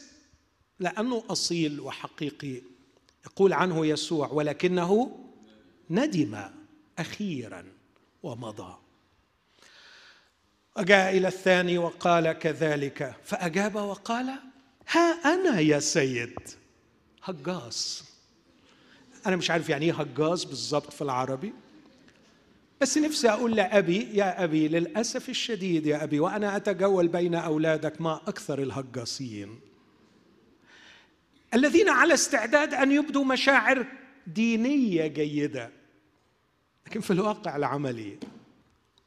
[0.78, 2.62] لأنه أصيل وحقيقي.
[3.26, 5.18] يقول عنه يسوع ولكنه
[5.90, 6.44] ندم
[6.98, 7.64] أخيرا
[8.22, 8.78] ومضى.
[10.76, 13.16] وجاء إلى الثاني وقال كذلك.
[13.24, 14.38] فأجاب وقال
[14.88, 16.61] ها أنا يا سيد.
[17.24, 18.04] هجاص.
[19.26, 21.52] أنا مش عارف يعني إيه هجاص بالظبط في العربي.
[22.80, 28.20] بس نفسي أقول لأبي يا أبي للأسف الشديد يا أبي وأنا أتجول بين أولادك ما
[28.28, 29.60] أكثر الهجاصين.
[31.54, 33.86] الذين على استعداد أن يبدوا مشاعر
[34.26, 35.70] دينية جيدة.
[36.86, 38.18] لكن في الواقع العملي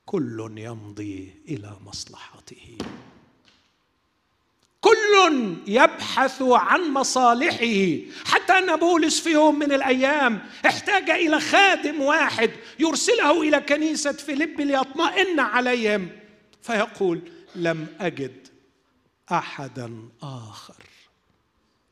[0.06, 2.78] كل يمضي إلى مصلحته.
[5.06, 7.98] كل يبحث عن مصالحه.
[8.26, 14.62] حتى أن بولس في يوم من الأيام احتاج إلى خادم واحد يرسله إلى كنيسة فيليب
[14.62, 16.10] ليطمئن عليهم.
[16.62, 17.22] فيقول
[17.56, 18.48] لم أجد
[19.32, 20.84] احدا آخر.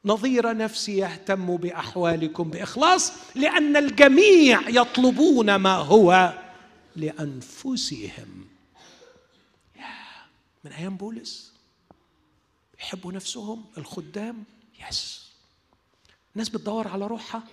[0.05, 6.33] نظير نفسي يهتم بأحوالكم بإخلاص لأن الجميع يطلبون ما هو
[6.95, 8.47] لأنفسهم.
[10.63, 11.52] من أيام بولس؟
[12.83, 14.43] يحبوا نفسهم الخدام
[14.89, 15.31] يس.
[16.33, 17.43] الناس بتدور على روحها.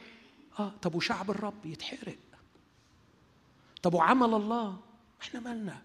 [0.59, 2.18] آه طب وشعب الرب يتحرق.
[3.83, 4.81] طب وعمل الله.
[5.22, 5.83] إحنا مالنا؟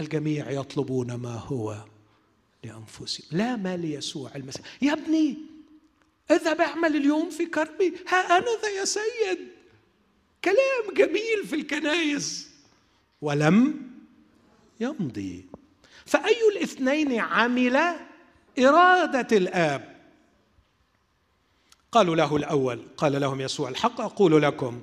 [0.00, 1.84] الجميع يطلبون ما هو
[2.64, 3.38] لأنفسهم.
[3.38, 4.82] لا ما ليسوع المسيح.
[4.82, 5.36] يا ابني
[6.30, 7.94] اذهب اعمل اليوم في كربي.
[8.08, 9.38] ها أنا ذا يا سيد.
[10.44, 12.50] كلام جميل في الكنايس
[13.22, 13.90] ولم
[14.80, 15.47] يمضي.
[16.08, 17.76] فأي الاثنين عمل
[18.58, 19.98] إرادة الآب
[21.92, 24.80] قالوا له الأول قال لهم يسوع الحق أقول لكم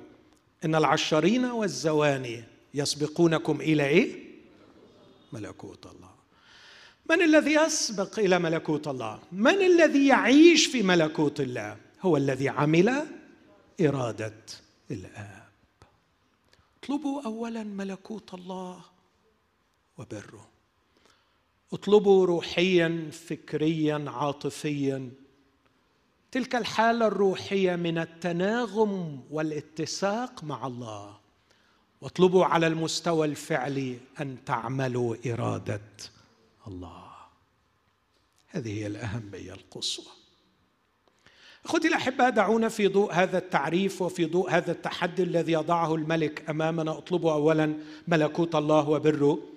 [0.64, 4.26] إن العشرين والزواني يسبقونكم إلى إيه؟
[5.32, 6.10] ملكوت الله
[7.10, 13.06] من الذي يسبق إلى ملكوت الله؟ من الذي يعيش في ملكوت الله؟ هو الذي عمل
[13.80, 14.42] إرادة
[14.90, 15.46] الآب
[16.82, 18.80] اطلبوا أولا ملكوت الله
[19.98, 20.55] وبره
[21.72, 25.10] اطلبوا روحيا فكريا عاطفيا.
[26.30, 31.16] تلك الحالة الروحية من التناغم والاتساق مع الله.
[32.00, 35.80] واطلبوا على المستوى الفعلي أن تعملوا إرادة
[36.66, 37.06] الله.
[38.48, 40.12] هذه هي الأهمية القصوى.
[41.64, 46.98] أخوتي الاحباء دعونا في ضوء هذا التعريف وفي ضوء هذا التحدي الذي يضعه الملك أمامنا.
[46.98, 47.74] اطلبوا اولا
[48.08, 49.55] ملكوت الله وبره.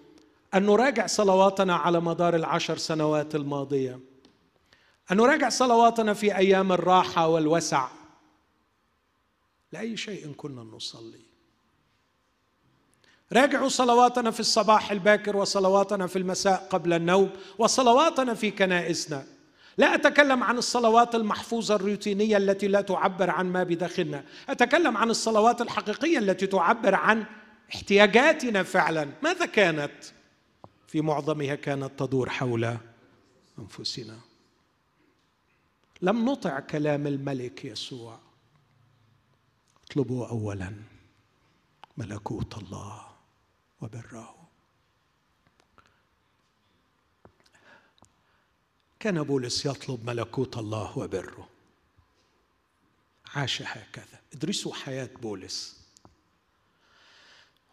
[0.54, 4.00] أن نراجع صلواتنا على مدار العشر سنوات الماضية.
[5.12, 7.88] أن نراجع صلواتنا في أيام الراحة والوسع.
[9.72, 11.30] لأي شيء كنا نصلي.
[13.34, 19.26] راجعوا صلواتنا في الصباح الباكر وصلواتنا في المساء قبل النوم وصلواتنا في كنائسنا.
[19.78, 24.24] لا أتكلم عن الصلوات المحفوظة الروتينية التي لا تعبر عن ما بداخلنا.
[24.50, 27.26] أتكلم عن الصلوات الحقيقية التي تعبر عن
[27.76, 29.10] احتياجاتنا فعلا.
[29.24, 29.92] ماذا كانت؟
[30.90, 32.78] في معظمها كانت تدور حول
[33.60, 34.20] أنفسنا.
[36.02, 38.20] لم نطع كلام الملك يسوع.
[39.84, 40.74] اطلبوا اولا.
[41.98, 43.08] ملكوت الله
[43.82, 44.36] وبره
[49.00, 51.50] كان بولس يطلب ملكوت الله وبره.
[53.36, 54.20] عاش هكذا.
[54.34, 55.79] ادرسوا حياة بولس.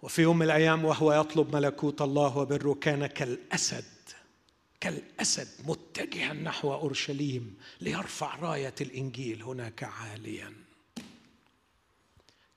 [0.02, 3.84] وفي يوم من الأيام وهو يطلب ملكوت الله وبره كان كالأسد
[4.80, 10.52] كالأسد متجها نحو أورشليم ليرفع راية الإنجيل هناك عاليا.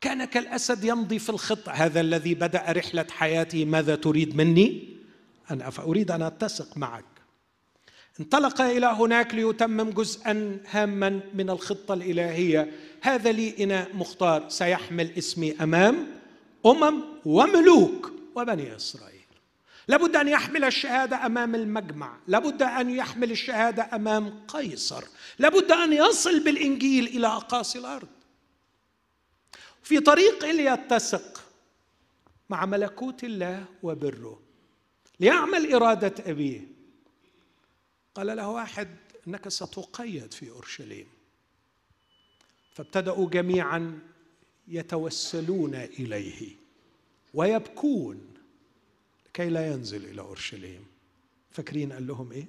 [0.01, 1.71] كان كالأسد يمضي في الخطة.
[1.71, 4.97] هذا الذي بدأ رحلة حياته ماذا تريد مني؟
[5.51, 7.05] أنا أريد أن أتسق معك.
[8.19, 12.71] انطلق إلى هناك ليتمم جزءا هاما من الخطة الإلهية.
[13.01, 14.49] هذا لي إناء مختار.
[14.49, 16.18] سيحمل اسمي أمام
[16.65, 19.19] أمم وملوك وبني إسرائيل.
[19.87, 22.17] لابد أن يحمل الشهادة أمام المجمع.
[22.27, 25.03] لابد أن يحمل الشهادة أمام قيصر.
[25.39, 28.07] لابد أن يصل بالإنجيل إلى أقاصي الأرض.
[29.83, 31.43] في طريق ليتسق
[32.49, 34.39] مع ملكوت الله وبره.
[35.19, 36.61] ليعمل إرادة أبيه.
[38.15, 38.95] قال له واحد
[39.27, 41.07] إنك ستقيد في أورشليم.
[42.73, 43.99] فابتدأوا جميعا
[44.69, 46.55] يتوسلون إليه
[47.33, 48.21] ويبكون
[49.33, 50.85] كي لا ينزل إلى أورشليم.
[51.51, 52.45] فاكرين قال لهم إيه؟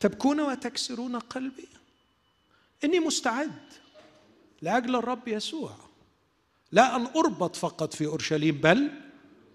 [0.00, 1.68] تبكون وتكسرون قلبي؟
[2.84, 3.58] إني مستعد
[4.62, 5.76] لأجل الرب يسوع.
[6.72, 8.90] لا أن أربط فقط في أورشليم بل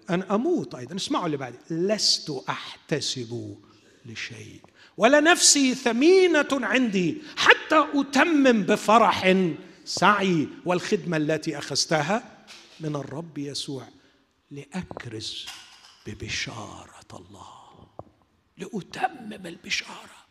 [0.10, 0.96] أن أموت أيضا.
[0.96, 3.58] اسمعوا اللي بعد لست أحتسب
[4.06, 4.62] لشيء
[4.98, 9.26] ولا نفسي ثمينة عندي حتى أتمم بفرح
[9.86, 12.46] سعي والخدمة التي أخذتها
[12.80, 13.88] من الرب يسوع
[14.52, 15.46] لأكرز
[16.08, 17.88] ببشارة الله
[18.58, 20.24] لأتمم البشارة.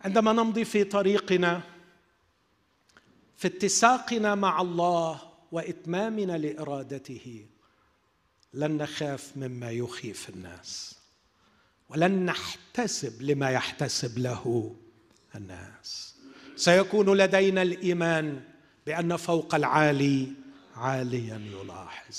[0.00, 1.62] عندما نمضي في طريقنا
[3.36, 7.46] في اتساقنا مع الله وإتمامنا لإرادته
[8.54, 10.98] لن نخاف مما يخيف الناس
[11.88, 14.76] ولن نحتسب لما يحتسب له.
[15.36, 16.14] الناس.
[16.56, 18.40] سيكون لدينا الإيمان
[18.86, 20.32] بأن فوق العالي
[20.76, 22.16] عاليا يلاحظ.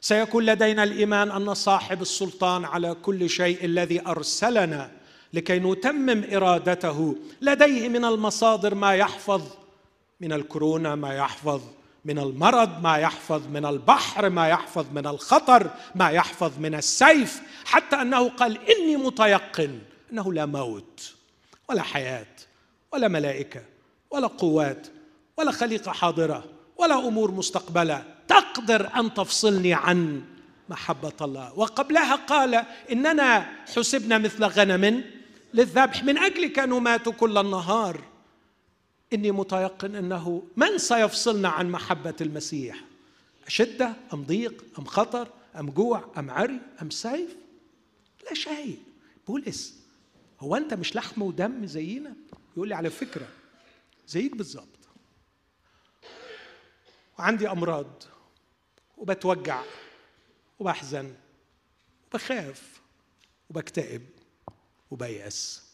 [0.00, 4.90] سيكون لدينا الإيمان أن صاحب السلطان على كل شيء الذي أرسلنا
[5.32, 7.16] لكي نتمم إرادته.
[7.42, 9.42] لديه من المصادر ما يحفظ
[10.20, 11.62] من الكورونا ما يحفظ
[12.04, 17.42] من المرض ما يحفظ من البحر ما يحفظ من الخطر ما يحفظ من السيف.
[17.64, 19.78] حتى أنه قال إني متيقن
[20.12, 21.14] أنه لا موت.
[21.70, 22.26] ولا حياة
[22.92, 23.62] ولا ملائكة
[24.10, 24.86] ولا قوات
[25.36, 26.44] ولا خليقة حاضرة
[26.76, 28.04] ولا أمور مستقبلة.
[28.28, 30.22] تقدر أن تفصلني عن
[30.68, 31.58] محبة الله.
[31.58, 32.54] وقبلها قال
[32.92, 35.04] إننا حسبنا مثل غنم
[35.54, 38.00] للذبح من أجلك نمات كل النهار.
[39.12, 42.84] إني متيقن أنه من سيفصلنا عن محبة المسيح؟
[43.48, 47.36] شده أم ضيق أم خطر أم جوع أم عري أم سيف؟
[48.28, 48.78] لا شيء.
[49.28, 49.79] بولس
[50.40, 52.16] هو أنت مش لحم ودم زينا؟
[52.56, 53.28] يقول لي على فكرة
[54.06, 54.88] زيك بالظبط.
[57.18, 58.02] وعندي أمراض
[58.96, 59.62] وبتوجع
[60.58, 61.14] وبحزن
[62.06, 62.80] وبخاف
[63.50, 64.06] وبكتئب
[64.90, 65.70] وبيأس.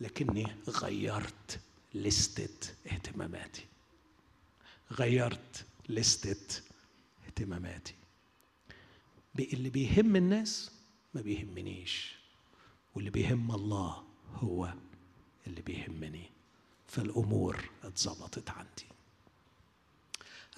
[0.00, 1.60] لكني غيرت
[1.94, 3.66] لستة اهتماماتي.
[4.92, 6.62] غيرت لستة
[7.26, 7.94] اهتماماتي.
[9.38, 10.70] اللي بيهم الناس
[11.14, 12.23] ما بيهمنيش.
[12.94, 14.02] واللي بيهم الله
[14.34, 14.72] هو
[15.46, 16.30] اللي بيهمني.
[16.86, 18.86] فالأمور اتظبطت عندي.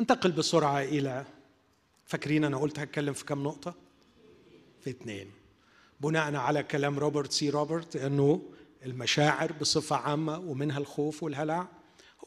[0.00, 1.24] انتقل بسرعة إلى
[2.06, 3.74] فاكرين أنا قلت هتكلم في كم نقطة؟
[4.80, 5.30] في اثنين
[6.00, 8.42] بناء على كلام روبرت سي روبرت إنه
[8.86, 11.68] المشاعر بصفة عامة ومنها الخوف والهلع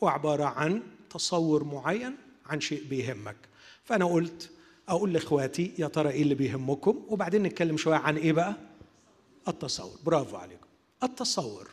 [0.04, 3.36] هو عبارة عن تصور معين عن شيء بيهمك.
[3.84, 4.52] فأنا قلت
[4.88, 8.56] أقول لإخواتي يا ترى إيه اللي بيهمكم؟ وبعدين نتكلم شوية عن إيه بقى؟
[9.50, 10.00] التصور.
[10.06, 10.68] برافو عليكم.
[11.04, 11.70] التصور.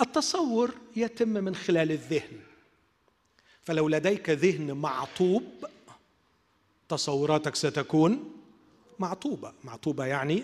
[0.00, 2.40] التصور يتم من خلال الذهن.
[3.62, 5.42] فلو لديك ذهن معطوب
[6.88, 8.32] تصوراتك ستكون
[8.98, 9.52] معطوبة.
[9.64, 10.42] معطوبة يعني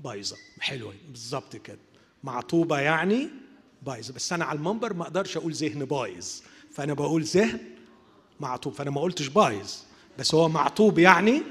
[0.00, 0.36] بايظة.
[0.60, 1.78] حلوة بالظبط كده.
[2.24, 3.28] معطوبة يعني
[3.82, 4.14] بايظة.
[4.14, 6.40] بس أنا على المنبر ما أقدرش أقول ذهن بايظ.
[6.72, 7.60] فأنا بقول ذهن
[8.40, 8.72] معطوب.
[8.72, 9.74] فأنا ما قلتش بايظ.
[10.18, 11.42] بس هو معطوب يعني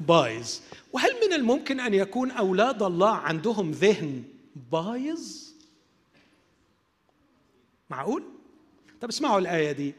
[0.00, 0.58] بايظ.
[0.92, 4.24] وهل من الممكن أن يكون أولاد الله عندهم ذهن
[4.72, 5.48] بايظ؟
[7.90, 8.24] معقول؟
[9.00, 9.94] طب اسمعوا الآية دي.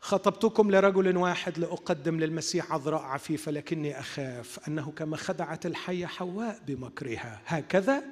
[0.00, 7.40] خطبتكم لرجل واحد لأقدم للمسيح عذراء عفيفة لكني أخاف أنه كما خدعت الحية حواء بمكرها.
[7.46, 8.04] هكذا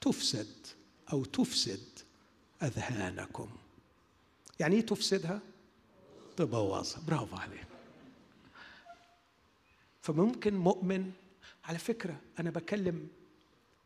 [0.00, 0.66] تفسد
[1.12, 1.80] أو تفسد
[2.62, 3.48] أذهانكم.
[4.60, 5.40] يعني إيه تفسدها؟
[6.36, 7.69] تبوظها برافو عليك.
[10.12, 11.12] فممكن مؤمن
[11.64, 13.08] على فكرة أنا بكلم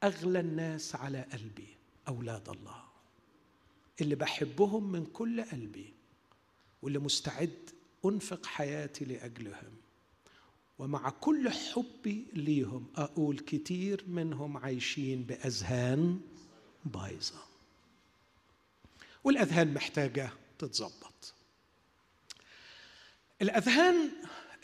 [0.05, 1.69] أغلى الناس على قلبي
[2.09, 2.85] أولاد الله.
[4.01, 5.93] اللي بحبهم من كل قلبي
[6.83, 7.71] واللي مستعد
[8.05, 9.73] أنفق حياتي لأجلهم.
[10.79, 16.21] ومع كل حبي ليهم أقول كتير منهم عايشين بأذهان
[16.85, 17.43] بايظة.
[19.25, 21.35] والأذهان محتاجة تتظبط.
[23.43, 24.11] الأذهان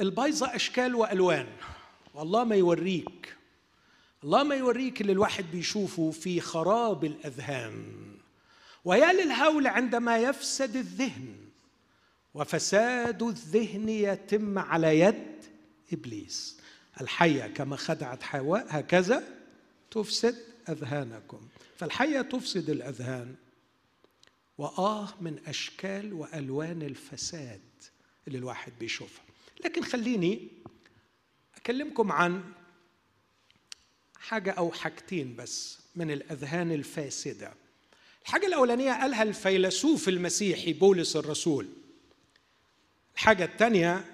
[0.01, 1.47] البايظه أشكال وألوان.
[2.15, 3.37] والله ما يوريك.
[4.25, 7.95] الله ما يوريك اللي الواحد بيشوفه في خراب الأذهان.
[8.85, 11.37] ويا للهول عندما يفسد الذهن
[12.35, 15.45] وفساد الذهن يتم على يد
[15.93, 16.61] إبليس.
[17.01, 19.25] الحية كما خدعت حواء هكذا
[19.91, 20.37] تفسد
[20.69, 21.41] أذهانكم.
[21.77, 23.35] فالحية تفسد الأذهان.
[24.59, 27.61] وآه من أشكال وألوان الفساد
[28.29, 29.30] اللي الواحد بيشوفها.
[29.65, 30.49] لكن خليني
[31.57, 32.43] أكلمكم عن
[34.19, 37.53] حاجة أو حاجتين بس من الأذهان الفاسدة.
[38.23, 41.69] الحاجة الأولانية قالها الفيلسوف المسيحي بولس الرسول.
[43.15, 44.05] الحاجة الثانية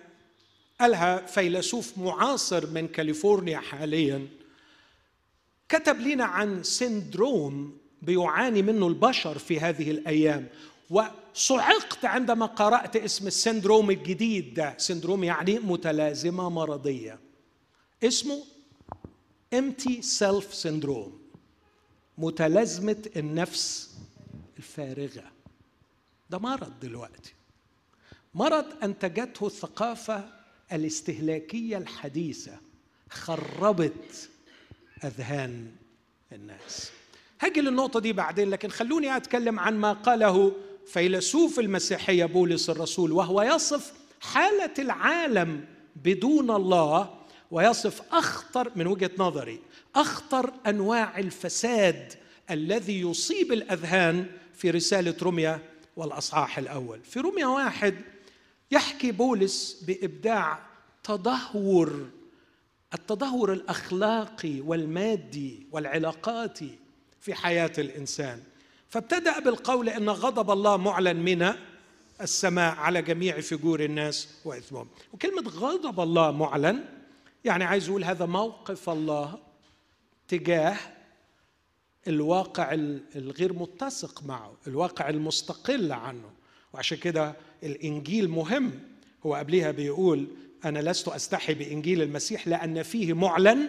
[0.81, 4.29] قالها فيلسوف معاصر من كاليفورنيا حاليا.
[5.69, 10.49] كتب لنا عن سندروم بيعاني منه البشر في هذه الأيام.
[10.91, 14.75] وصعقت عندما قرأت اسم السندروم الجديد ده.
[14.79, 17.19] سندروم يعني متلازمة مرضية.
[18.05, 18.43] اسمه
[19.55, 21.13] empty self syndrome.
[22.19, 23.95] متلازمة النفس
[24.59, 25.33] الفارغة.
[26.31, 27.33] ده مرض دلوقتي.
[28.35, 30.25] مرض انتجته الثقافة
[30.73, 32.59] الاستهلاكية الحديثة
[33.11, 34.29] خربت
[35.05, 35.73] أذهان
[36.33, 36.91] الناس.
[37.41, 40.53] هاجي للنقطة دي بعدين لكن خلوني أتكلم عن ما قاله
[40.87, 45.65] فيلسوف المسيحية بولس الرسول وهو يصف حالة العالم
[46.05, 47.15] بدون الله
[47.51, 49.61] ويصف أخطر من وجهة نظري
[49.97, 52.13] أخطر أنواع الفساد
[52.51, 55.63] الذي يصيب الأذهان في رسالة رميه
[55.97, 57.01] والأصحاح الأول.
[57.01, 57.95] في روميا واحد
[58.71, 60.59] يحكي بولس بإبداع
[61.05, 62.07] تدهور
[62.95, 66.79] التدهور الأخلاقي والمادي والعلاقاتي
[67.21, 68.43] في حياة الإنسان.
[68.97, 71.53] فابتدأ بالقول إن غضب الله معلن من
[72.21, 74.89] السماء على جميع فجور الناس وإثمهم.
[75.13, 76.85] وكلمة غضب الله معلن
[77.45, 79.39] يعني عايز يقول هذا موقف الله
[80.29, 80.77] تجاه
[82.09, 82.73] الواقع
[83.17, 86.31] الغير متسق معه الواقع المستقل عنه.
[86.75, 88.81] وعشان كده الإنجيل مهم.
[89.27, 90.27] هو قبلها بيقول
[90.65, 93.69] أنا لست أستحي بإنجيل المسيح لأن فيه معلن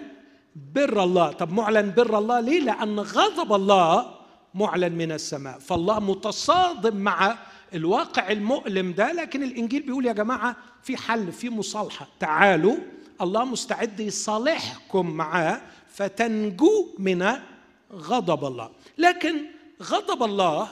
[0.55, 1.31] بر الله.
[1.31, 4.16] طب معلن بر الله ليه؟ لأن غضب الله
[4.53, 5.59] معلن من السماء.
[5.59, 7.37] فالله متصادم مع
[7.73, 12.07] الواقع المؤلم ده لكن الإنجيل بيقول يا جماعة في حل في مصالحة.
[12.19, 12.77] تعالوا
[13.21, 17.25] الله مستعد يصالحكم معاه فتنجو من
[17.93, 18.69] غضب الله.
[18.97, 19.35] لكن
[19.83, 20.69] غضب الله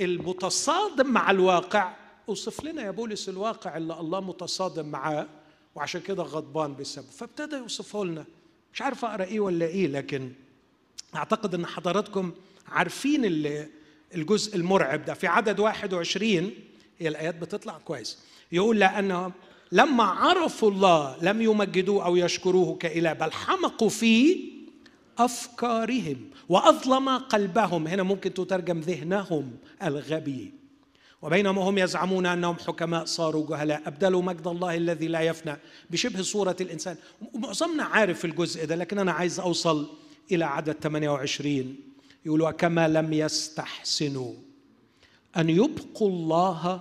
[0.00, 1.92] المتصادم مع الواقع
[2.28, 5.26] أوصف لنا يا بولس الواقع اللي الله متصادم معاه
[5.74, 8.24] وعشان كده غضبان بسبب فابتدى يوصفه لنا.
[8.72, 10.32] مش عارف أقرأ إيه ولا إيه لكن
[11.14, 12.32] أعتقد إن حضراتكم
[12.68, 13.22] عارفين
[14.14, 15.14] الجزء المرعب ده.
[15.14, 16.50] في عدد 21
[16.98, 18.18] هي الآيات بتطلع كويس.
[18.52, 19.32] يقول لانهم
[19.72, 24.40] لما عرفوا الله لم يمجدوه أو يشكروه كإله بل حمقوا في
[25.18, 26.16] أفكارهم
[26.48, 27.86] وأظلم قلبهم.
[27.86, 29.52] هنا ممكن تترجم ذهنهم
[29.82, 30.52] الغبي.
[31.22, 35.56] وبينما هم يزعمون أنهم حكماء صاروا جهلاء أبدلوا مجد الله الذي لا يفنى.
[35.90, 36.96] بشبه صورة الإنسان.
[37.34, 39.88] معظمنا عارف الجزء ده لكن أنا عايز أوصل
[40.32, 41.93] إلى عدد 28
[42.24, 44.34] يقول وكما لم يستحسنوا
[45.36, 46.80] أن يبقوا الله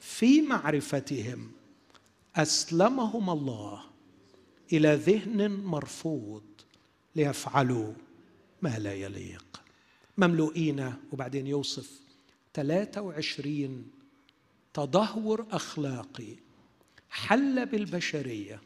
[0.00, 1.52] في معرفتهم
[2.36, 3.84] أسلمهم الله
[4.72, 6.42] إلى ذهن مرفوض
[7.16, 7.92] ليفعلوا
[8.62, 9.62] ما لا يليق.
[10.18, 12.00] مملوئين وبعدين يوصف
[12.54, 13.90] 23
[14.74, 16.36] تدهور أخلاقي
[17.10, 18.62] حل بالبشرية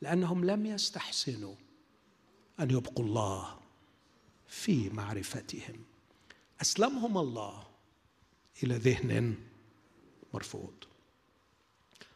[0.00, 1.54] لأنهم لم يستحسنوا
[2.60, 3.59] أن يبقوا الله.
[4.50, 5.84] في معرفتهم.
[6.60, 7.66] أسلمهم الله
[8.62, 9.34] إلى ذهن
[10.34, 10.74] مرفوض.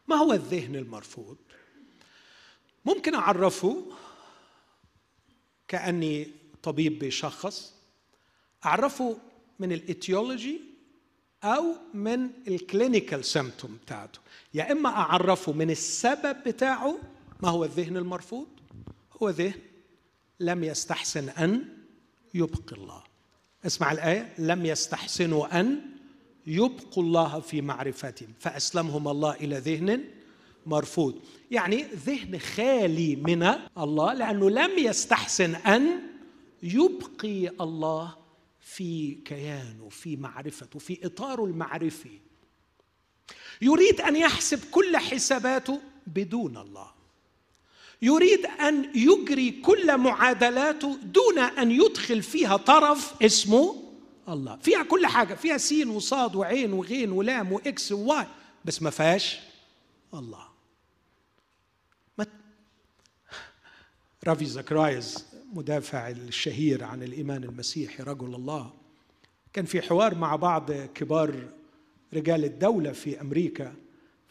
[0.09, 1.37] ما هو الذهن المرفوض؟
[2.85, 3.87] ممكن أعرفه
[5.69, 6.31] كأني
[6.63, 7.75] طبيب بيشخص
[8.65, 9.19] أعرفه
[9.59, 10.61] من ال etiology
[11.45, 11.65] أو
[11.95, 14.19] من ال clinical symptom بتاعته.
[14.55, 16.99] يا إما أعرفه من السبب بتاعه
[17.43, 18.49] ما هو الذهن المرفوض؟
[19.23, 19.61] هو ذهن
[20.41, 21.84] لم يستحسن أن
[22.35, 23.03] يبقي الله.
[23.67, 24.35] اسمع الآية.
[24.39, 25.81] لم يستحسنوا أن
[26.47, 30.05] يبقوا الله في معرفتهم فأسلمهم الله إلى ذهن
[30.67, 31.23] مرفوض.
[31.51, 33.43] يعني ذهن خالي من
[33.79, 36.01] الله لأنه لم يستحسن أن
[36.63, 38.17] يبقي الله
[38.61, 42.21] في كيانه في معرفته في إطاره المعرفي.
[43.63, 46.94] يريد أن يحسب كل حساباته بدون الله.
[48.03, 53.83] يريد أن يجري كل معادلاته دون أن يدخل فيها طرف اسمه
[54.29, 54.57] الله.
[54.57, 55.35] فيها كل حاجة.
[55.35, 58.27] فيها سين وصاد وعين وغين ولام و X و Y.
[58.65, 59.41] بس ما فيهاش
[60.15, 60.45] الله.
[62.19, 62.27] ما
[64.27, 68.73] رافي زكراياس المدافع الشهير عن الإيمان المسيحي رجل الله.
[69.53, 71.49] كان في حوار مع بعض كبار
[72.15, 73.75] رجال الدولة في أمريكا.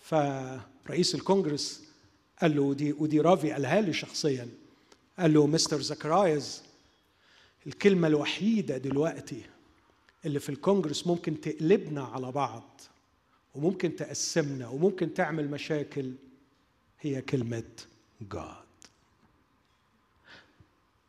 [0.02, 1.84] فرئيس الكونغرس
[2.42, 4.50] قال له ودي ودي رافي قالها لي شخصيا.
[5.20, 6.64] قال له مستر زكرايز
[7.68, 9.42] الكلمة الوحيدة دلوقتي
[10.26, 12.82] اللي في الكونجرس ممكن تقلبنا على بعض
[13.56, 16.14] وممكن تقسمنا وممكن تعمل مشاكل
[17.02, 17.64] هي كلمة
[18.32, 18.64] جاد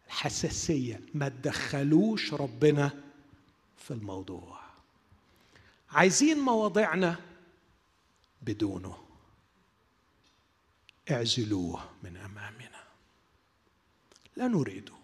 [0.06, 2.90] الحساسية ما تدخلوش ربنا
[3.78, 4.60] في الموضوع.
[5.90, 7.16] عايزين مواضيعنا
[8.42, 9.03] بدونه.
[11.11, 12.84] اعزلوه من أمامنا.
[14.36, 14.94] لا نريده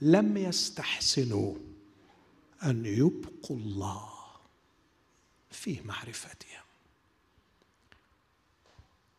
[0.00, 1.54] لم يستحسنوا
[2.62, 4.12] أن يبقوا الله
[5.50, 6.62] في معرفتهم.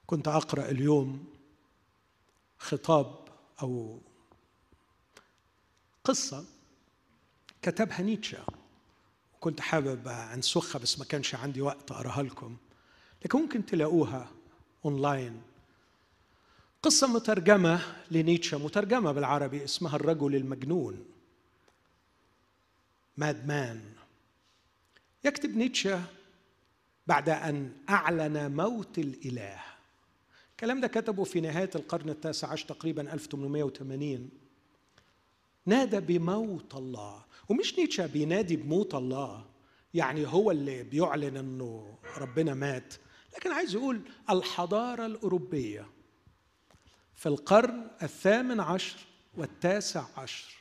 [0.07, 1.33] كنت أقرأ اليوم
[2.57, 3.27] خطاب
[3.61, 3.99] أو
[6.03, 6.45] قصة
[7.61, 8.45] كتبها نيتشه.
[9.39, 12.57] كنت حابب أنسخها بس ما كانش عندي وقت أقراها لكم.
[13.25, 14.31] لكن ممكن تلاقوها
[14.85, 15.41] اونلاين
[16.83, 18.57] قصة مترجمة لنيتشه.
[18.57, 21.05] مترجمة بالعربي اسمها الرجل المجنون.
[23.17, 23.81] mad man
[25.23, 26.01] يكتب نيتشه
[27.07, 29.59] بعد أن أعلن موت الإله.
[30.51, 34.29] الكلام ده كتبه في نهاية القرن التاسع عشر تقريبا 1880
[35.65, 37.25] نادى بموت الله.
[37.49, 39.45] ومش نيتشه بينادي بموت الله
[39.93, 42.93] يعني هو اللي بيعلن إنه ربنا مات
[43.37, 45.85] لكن عايز يقول الحضارة الأوروبية.
[47.17, 48.97] في القرن الثامن عشر
[49.35, 50.57] والتاسع عشر.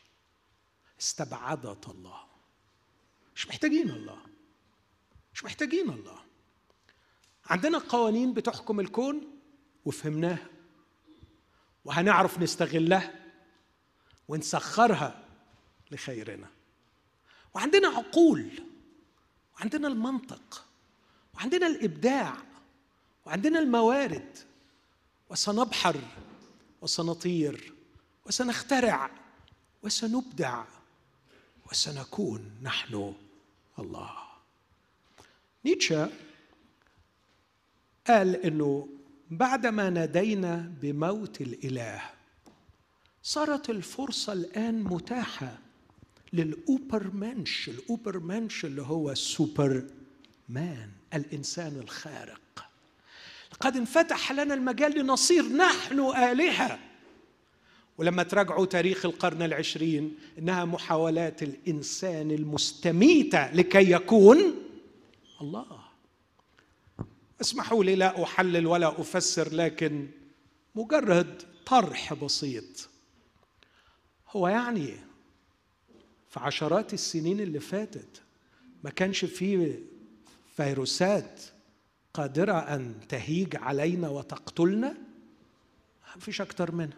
[1.01, 2.21] استبعدت الله.
[3.35, 4.19] مش محتاجين الله.
[5.35, 6.19] مش محتاجين الله.
[7.47, 9.41] عندنا قوانين بتحكم الكون
[9.85, 10.47] وفهمناها.
[11.85, 13.15] وهنعرف نستغلها
[14.29, 15.23] ونسخرها
[15.91, 16.49] لخيرنا.
[17.55, 18.51] وعندنا عقول.
[19.57, 20.67] وعندنا المنطق.
[21.35, 22.37] وعندنا الإبداع.
[23.27, 24.39] وعندنا الموارد.
[25.31, 25.97] وسنبحر
[26.87, 27.73] وسنطير
[28.27, 29.11] وسنخترع
[29.83, 30.65] وسنبدع
[31.71, 33.15] وسنكون نحن
[33.79, 34.13] الله.
[35.65, 36.11] نيتشه
[38.07, 38.89] قال إنه
[39.31, 42.03] بعدما نادينا بموت الإله
[43.23, 45.59] صارت الفرصة الآن متاحة
[46.33, 49.87] لل Übermensch ال Übermensch اللي هو السوبر
[50.49, 52.41] مان الإنسان الخارق.
[53.61, 56.79] قد انفتح لنا المجال لنصير نحن آلهة.
[57.99, 64.55] ولما تراجعوا تاريخ القرن العشرين إنها محاولات الإنسان المستميته لكي يكون
[65.41, 65.67] الله.
[67.41, 70.09] اسمحوا لي لا أحلل ولا أفسر لكن
[70.75, 72.89] مجرد طرح بسيط.
[74.31, 74.95] هو يعني
[76.31, 78.23] في عشرات السنين اللي فاتت
[78.85, 79.81] ما كانش فيه
[80.57, 81.43] فيروسات
[82.17, 84.89] قادرة أن تهيج علينا وتقتلنا؟
[86.15, 86.97] ما فيش أكتر منها.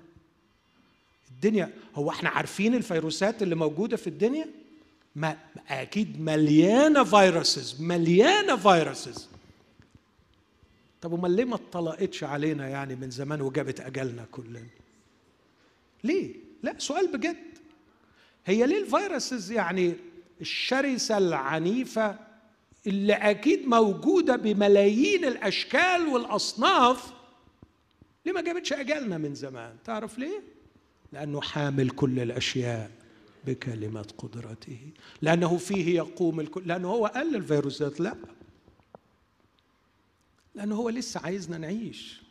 [1.30, 4.46] الدنيا هو إحنا عارفين الفيروسات اللي موجودة في الدنيا؟
[5.16, 5.36] ما
[5.68, 9.28] أكيد مليانة فيروسز مليانة فيروسز.
[11.00, 14.66] طب أمال ليه ما اطلقتش علينا يعني من زمان وجابت أجلنا كلنا؟
[16.04, 17.36] ليه؟ لا سؤال بجد.
[18.46, 19.94] هي ليه الفيروسز يعني
[20.40, 22.27] الشرسة العنيفة
[22.88, 27.12] اللي أكيد موجودة بملايين الأشكال والأصناف
[28.26, 30.42] ليه ما جابتش اجلنا من زمان؟ تعرف ليه؟
[31.12, 32.90] لأنه حامل كل الأشياء
[33.46, 34.78] بكلمة قدرته.
[35.22, 38.14] لأنه فيه يقوم الكل لأنه هو قال للفيروسات لا.
[40.54, 42.22] لأنه هو لسه عايزنا نعيش.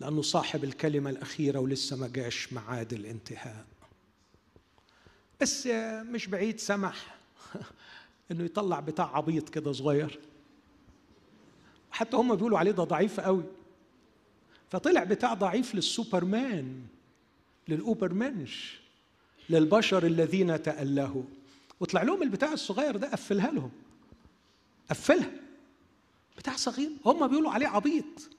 [0.00, 3.66] لأنه صاحب الكلمة الأخيرة ولسه ما جاش معاد الانتهاء.
[5.40, 5.66] بس
[6.10, 7.14] مش بعيد سمح.
[8.30, 10.20] إنه يطلع بتاع عبيط كده صغير.
[11.90, 13.44] حتى هم بيقولوا عليه ده ضعيف قوي.
[14.70, 16.86] فطلع بتاع ضعيف للسوبرمان
[17.68, 18.80] للأوبرمنش
[19.50, 21.22] للبشر الذين تألهوا.
[21.80, 23.70] وطلع لهم البتاع الصغير ده قفلها لهم.
[24.90, 25.30] قفلها.
[26.38, 26.90] بتاع صغير.
[27.06, 28.30] هم بيقولوا عليه عبيط.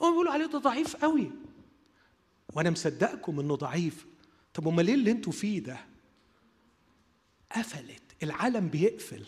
[0.00, 1.30] هم بيقولوا عليه ده ضعيف قوي.
[2.54, 4.06] وأنا مصدقكم إنه ضعيف.
[4.54, 5.78] طب أمال إيه اللي أنتوا فيه ده؟
[7.52, 8.02] قفلت.
[8.22, 9.24] العالم بيقفل.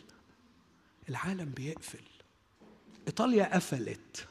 [1.09, 2.05] العالم بيقفل.
[3.07, 4.27] إيطاليا قفلت.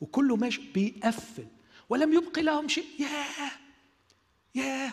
[0.00, 1.46] وكله ماشي بيقفل.
[1.88, 2.86] ولم يبق لهم شيء.
[2.98, 3.50] ياه!
[4.54, 4.92] ياه!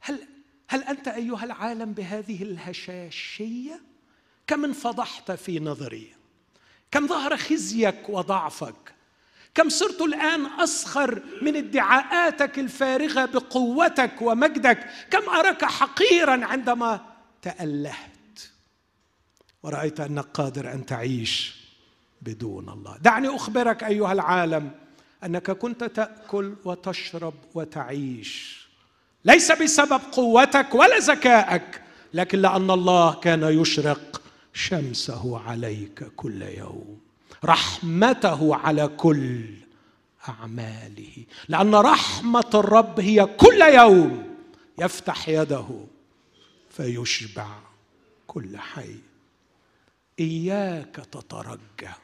[0.00, 0.28] هل
[0.68, 3.80] هل أنت أيها العالم بهذه الهشاشية؟
[4.46, 6.14] كم انفضحت في نظري.
[6.90, 8.94] كم ظهر خزيك وضعفك.
[9.54, 14.90] كم صرت الآن اسخر من ادعاءاتك الفارغة بقوتك ومجدك.
[15.10, 18.40] كم أراك حقيرا عندما تألهت.
[19.62, 21.56] ورأيت أنك قادر أن تعيش
[22.22, 22.96] بدون الله.
[22.96, 24.70] دعني أخبرك أيها العالم
[25.24, 28.66] أنك كنت تأكل وتشرب وتعيش.
[29.24, 31.82] ليس بسبب قوتك ولا ذكائك
[32.14, 34.22] لكن لأن الله كان يشرق
[34.52, 37.00] شمسه عليك كل يوم.
[37.44, 39.44] رحمته على كل
[40.28, 41.24] أعماله.
[41.48, 44.36] لأن رحمة الرب هي كل يوم
[44.78, 45.66] يفتح يده.
[46.76, 47.46] فيشبع
[48.26, 48.96] كل حي.
[50.20, 51.94] إياك تترجى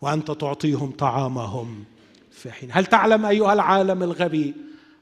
[0.00, 1.84] وأنت تعطيهم طعامهم
[2.30, 2.68] في حين.
[2.72, 4.54] هل تعلم أيها العالم الغبي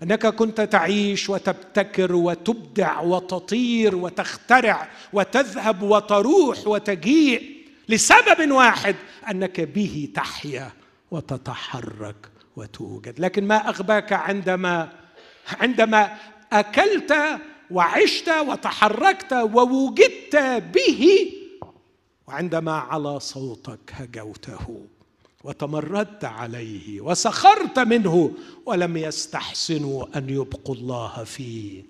[0.02, 8.96] أنك كنت تعيش وتبتكر وتبدع وتطير وتخترع وتذهب وتروح وتجيء لسبب واحد
[9.30, 10.70] أنك به تحيا
[11.10, 13.20] وتتحرك وتوجد.
[13.20, 14.92] لكن ما أغباك عندما
[15.60, 16.16] عندما
[16.52, 17.14] أكلت
[17.70, 20.36] وعشت وتحركت ووجدت
[20.74, 21.32] به
[22.26, 24.86] وعندما على صوتك هجوته
[25.44, 28.34] وتمردت عليه وسخرت منه
[28.66, 31.84] ولم يستحسنوا أن يبقوا الله في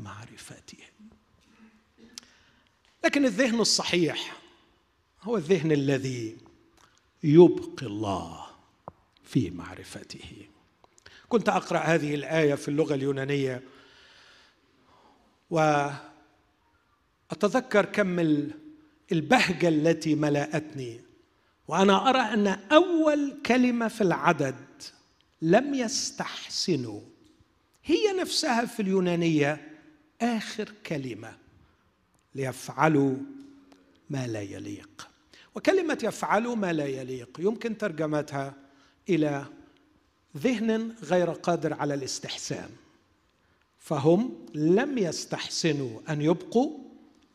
[0.00, 0.78] معرفته.
[3.04, 4.36] لكن الذهن الصحيح
[5.22, 6.36] هو الذهن الذي
[7.22, 8.46] يبقي الله
[9.24, 10.46] في معرفته.
[11.28, 13.62] كنت أقرأ هذه الآية في اللغة اليونانية
[15.50, 16.04] وأتذكر
[17.84, 18.18] كم
[19.12, 21.00] البهجة التي ملأتني.
[21.68, 24.56] وأنا أرى أن أول كلمة في العدد
[25.42, 27.00] لم يستحسنوا.
[27.84, 29.78] هي نفسها في اليونانية
[30.22, 31.36] آخر كلمة
[32.34, 33.16] ليفعلوا
[34.10, 35.08] ما لا يليق.
[35.54, 38.54] وكلمة يفعلوا ما لا يليق يمكن ترجمتها
[39.08, 39.44] إلى
[40.36, 42.70] ذهن غير قادر على الاستحسان.
[43.88, 46.78] فهم لم يستحسنوا أن يبقوا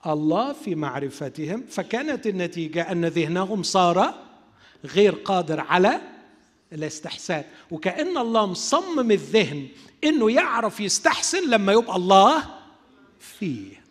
[0.07, 4.13] الله في معرفتهم فكانت النتيجة أن ذهنهم صار
[4.85, 6.01] غير قادر على
[6.73, 7.43] الاستحسان.
[7.71, 9.67] وكأن الله مصمم الذهن
[10.03, 12.43] إنه يعرف يستحسن لما يبقى الله
[13.19, 13.83] فيه.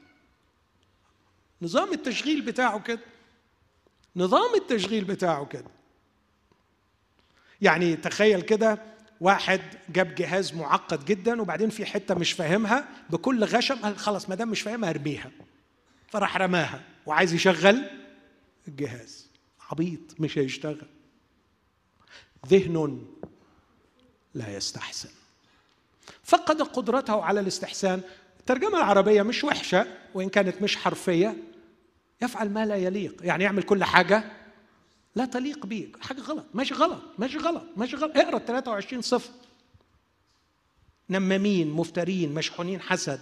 [1.62, 3.00] نظام التشغيل بتاعه كده.
[4.16, 5.70] نظام التشغيل بتاعه كده.
[7.62, 8.82] يعني تخيل كده
[9.22, 14.34] واحد جاب جهاز معقد جدا وبعدين في حتة مش فاهمها بكل غشم قال خلاص ما
[14.34, 15.30] دام مش فاهمها ارميها.
[16.08, 17.82] فراح رماها وعايز يشغل
[18.68, 19.26] الجهاز.
[19.70, 20.86] عبيط مش هيشتغل.
[22.46, 23.06] ذهن
[24.34, 25.10] لا يستحسن.
[26.24, 28.00] فقد قدرته على الاستحسان.
[28.40, 31.36] الترجمة العربية مش وحشة وإن كانت مش حرفية
[32.22, 33.16] يفعل ما لا يليق.
[33.22, 34.24] يعني يعمل كل حاجة
[35.14, 36.44] لا تليق بيك حاجة غلط.
[36.54, 37.02] ماشي غلط.
[37.18, 37.62] ماشي غلط.
[37.76, 38.16] ماشي غلط.
[38.16, 39.30] اقرأ ال 23 صفر
[41.10, 43.20] نمامين مفترين مشحونين حسد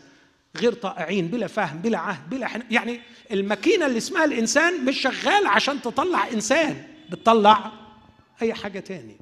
[0.57, 2.63] غير طائعين بلا فهم بلا عهد بلا حن...
[2.71, 6.87] يعني الماكينة اللي اسمها الإنسان مش شغال عشان تطلع إنسان.
[7.11, 7.73] بتطلع
[8.43, 9.17] أي حاجة تاني.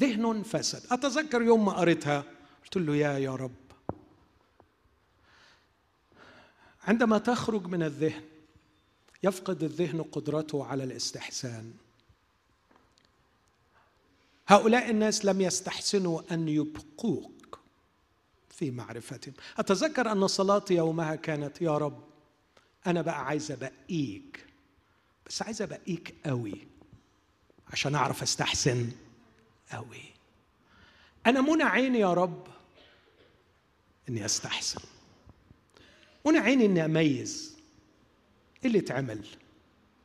[0.00, 0.92] ذهن فسد.
[0.92, 2.24] أتذكر يوم ما قريتها
[2.64, 3.54] قلت له يا يا رب.
[6.88, 8.22] عندما تخرج من الذهن
[9.24, 11.72] يفقد الذهن قدرته على الاستحسان.
[14.48, 17.58] هؤلاء الناس لم يستحسنوا أن يبقوك
[18.50, 19.34] في معرفتهم.
[19.58, 22.04] أتذكر أن صلاتي يومها كانت يا رب
[22.86, 24.46] أنا بقى عايز أبقيك
[25.26, 26.66] بس عايز أبقيك قوي
[27.72, 28.90] عشان أعرف أستحسن
[29.72, 30.04] قوي.
[31.26, 32.46] أنا منى عيني يا رب
[34.08, 34.80] إني أستحسن
[36.26, 37.53] منى عيني إني أميز
[38.64, 39.26] اللي اتعمل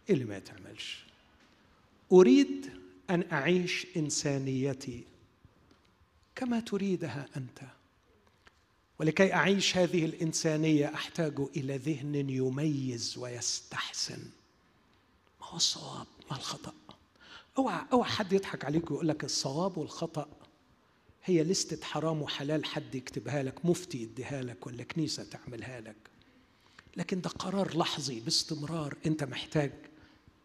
[0.10, 1.04] اللي ما يتعملش
[2.12, 2.72] أريد
[3.10, 5.04] أن أعيش إنسانيتي
[6.36, 7.60] كما تريدها أنت.
[9.00, 14.20] ولكي أعيش هذه الإنسانية أحتاج إلى ذهن يميز ويستحسن.
[15.42, 16.74] ما هو الصواب؟ ما الخطأ؟
[17.58, 20.28] أوعى أوعى حد يضحك عليك ويقول لك الصواب والخطأ.
[21.26, 26.09] هي لستة حرام وحلال حد يكتبها لك مفتي يديها لك ولا كنيسة تعملها لك.
[27.00, 28.98] لكن ده قرار لحظي باستمرار.
[29.06, 29.72] انت محتاج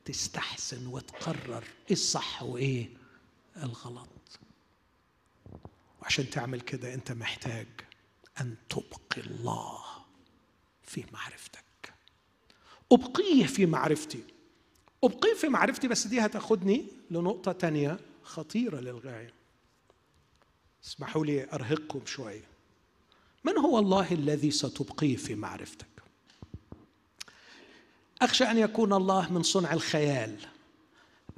[0.04, 2.88] تستحسن وتقرر إيه الصح وايه
[3.56, 4.08] الغلط.
[6.02, 7.66] وعشان تعمل كده انت محتاج
[8.40, 9.78] ان تبقي الله
[10.82, 11.94] في معرفتك.
[12.92, 14.24] ابقيه في معرفتي.
[15.04, 19.34] ابقيه في معرفتي بس دي هتاخدني لنقطة تانية خطيرة للغاية.
[20.84, 22.44] اسمحوا لي أرهقكم شوية.
[23.44, 25.93] من هو الله الذي ستبقيه في معرفتك؟
[28.24, 30.36] أخشى أن يكون الله من صنع الخيال.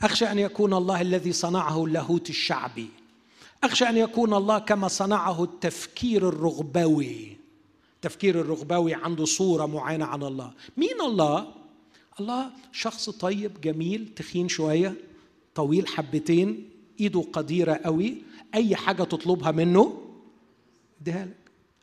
[0.03, 2.89] أخشى أن يكون الله الذي صنعه اللاهوت الشعبي.
[3.65, 7.37] أخشى أن يكون الله كما صنعه التفكير الرغبوي.
[7.95, 10.53] التفكير الرغبوي عنده صورة معينة عن الله.
[10.77, 11.53] مين الله؟
[12.21, 14.95] الله شخص طيب جميل تخين شوية
[15.55, 16.71] طويل حبتين
[17.01, 18.23] إيده قديرة قوي.
[18.55, 20.03] أي حاجة تطلبها منه
[21.01, 21.37] إديها لك.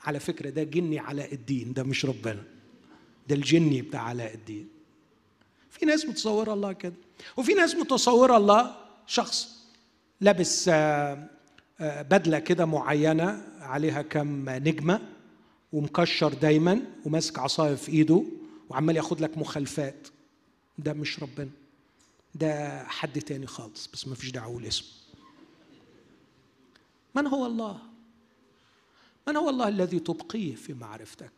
[0.03, 2.43] على فكرة ده جني علاء الدين ده مش ربنا.
[3.29, 4.72] ده الجني بتاع علاء الدين.
[5.79, 6.93] في ناس متصورة الله كده
[7.37, 8.75] وفي ناس متصورة الله
[9.07, 9.63] شخص
[10.21, 10.69] لابس
[11.79, 14.99] بدلة كده معينة عليها كم نجمة
[15.73, 18.23] ومكشر دايما وماسك عصاية في إيده
[18.69, 20.07] وعمال ياخد لك مخالفات.
[20.77, 21.49] ده مش ربنا
[22.35, 24.87] ده حد تاني خالص بس ما فيش دعوة لاسمه
[27.15, 27.79] من هو الله؟
[29.27, 31.31] من هو الله الذي تبقيه في معرفتك؟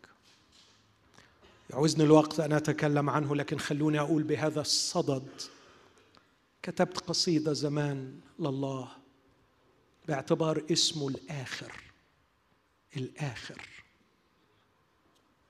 [1.70, 5.28] يعوزني الوقت أن أتكلم عنه لكن خلوني أقول بهذا الصدد.
[6.62, 8.92] كتبت قصيدة زمان لله
[10.08, 11.72] باعتبار اسمه الآخر
[12.98, 13.62] الآخر.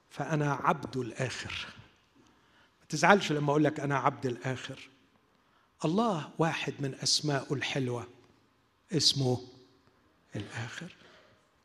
[0.10, 1.68] فأنا عبد الآخر.
[2.82, 4.90] ما تزعلش لما أقول لك أنا عبد الآخر.
[5.86, 8.08] الله واحد من اسمائه الحلوة
[8.92, 9.42] اسمه
[10.36, 10.96] الآخر.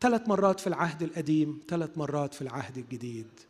[0.00, 3.49] ثلاث مرات في العهد القديم ثلاث مرات في العهد الجديد.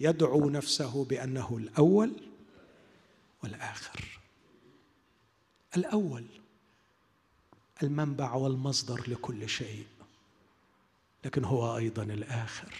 [0.00, 2.12] يدعو نفسه بأنه الأول
[3.42, 4.20] والآخر.
[5.76, 6.26] الأول
[7.82, 9.86] المنبع والمصدر لكل شيء
[11.24, 12.74] لكن هو أيضا الآخر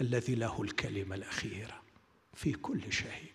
[0.00, 1.82] الذي له الكلمة الأخيرة
[2.34, 3.32] في كل شيء.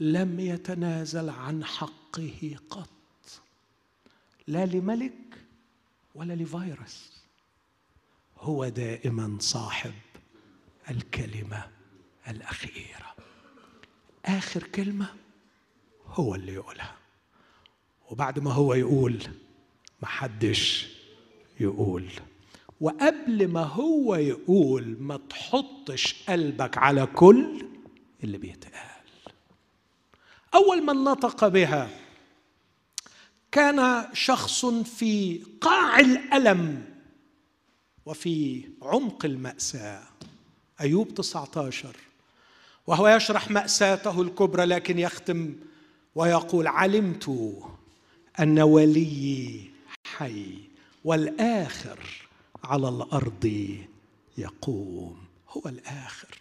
[0.00, 2.88] لم يتنازل عن حقه قط
[4.46, 5.12] لا لملك
[6.14, 7.12] ولا لفيروس
[8.38, 9.92] هو دائما صاحب
[10.90, 11.66] الكلمة
[12.28, 13.14] الأخيرة.
[14.24, 15.06] آخر كلمة
[16.06, 16.96] هو اللي يقولها.
[18.10, 19.22] وبعد ما هو يقول
[20.02, 20.88] محدش
[21.60, 22.10] يقول.
[22.80, 27.66] وقبل ما هو يقول ما تحطش قلبك على كل
[28.24, 28.86] اللي بيتقال.
[30.54, 31.90] أول من نطق بها
[33.52, 36.94] كان شخص في قاع الألم
[38.06, 40.02] وفي عمق المأساة.
[40.80, 41.96] أيوب 19
[42.86, 45.54] وهو يشرح مأساته الكبرى لكن يختم
[46.14, 47.30] ويقول علمت
[48.40, 49.70] أن وليي
[50.04, 50.58] حي
[51.04, 52.28] والآخر
[52.64, 53.76] على الأرض
[54.38, 55.24] يقوم.
[55.48, 56.38] هو الآخر.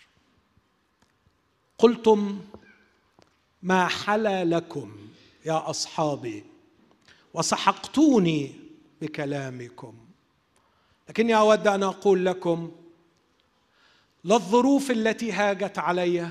[1.77, 2.41] قلتم
[3.63, 4.95] ما حلا لكم
[5.45, 6.43] يا أصحابي
[7.33, 8.51] وسحقتوني
[9.01, 9.93] بكلامكم.
[11.09, 12.71] لكني اود أن أقول لكم
[14.25, 16.29] لا الظروف التي هاجت علي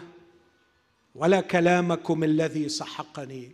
[1.14, 3.52] ولا كلامكم الذي سحقني.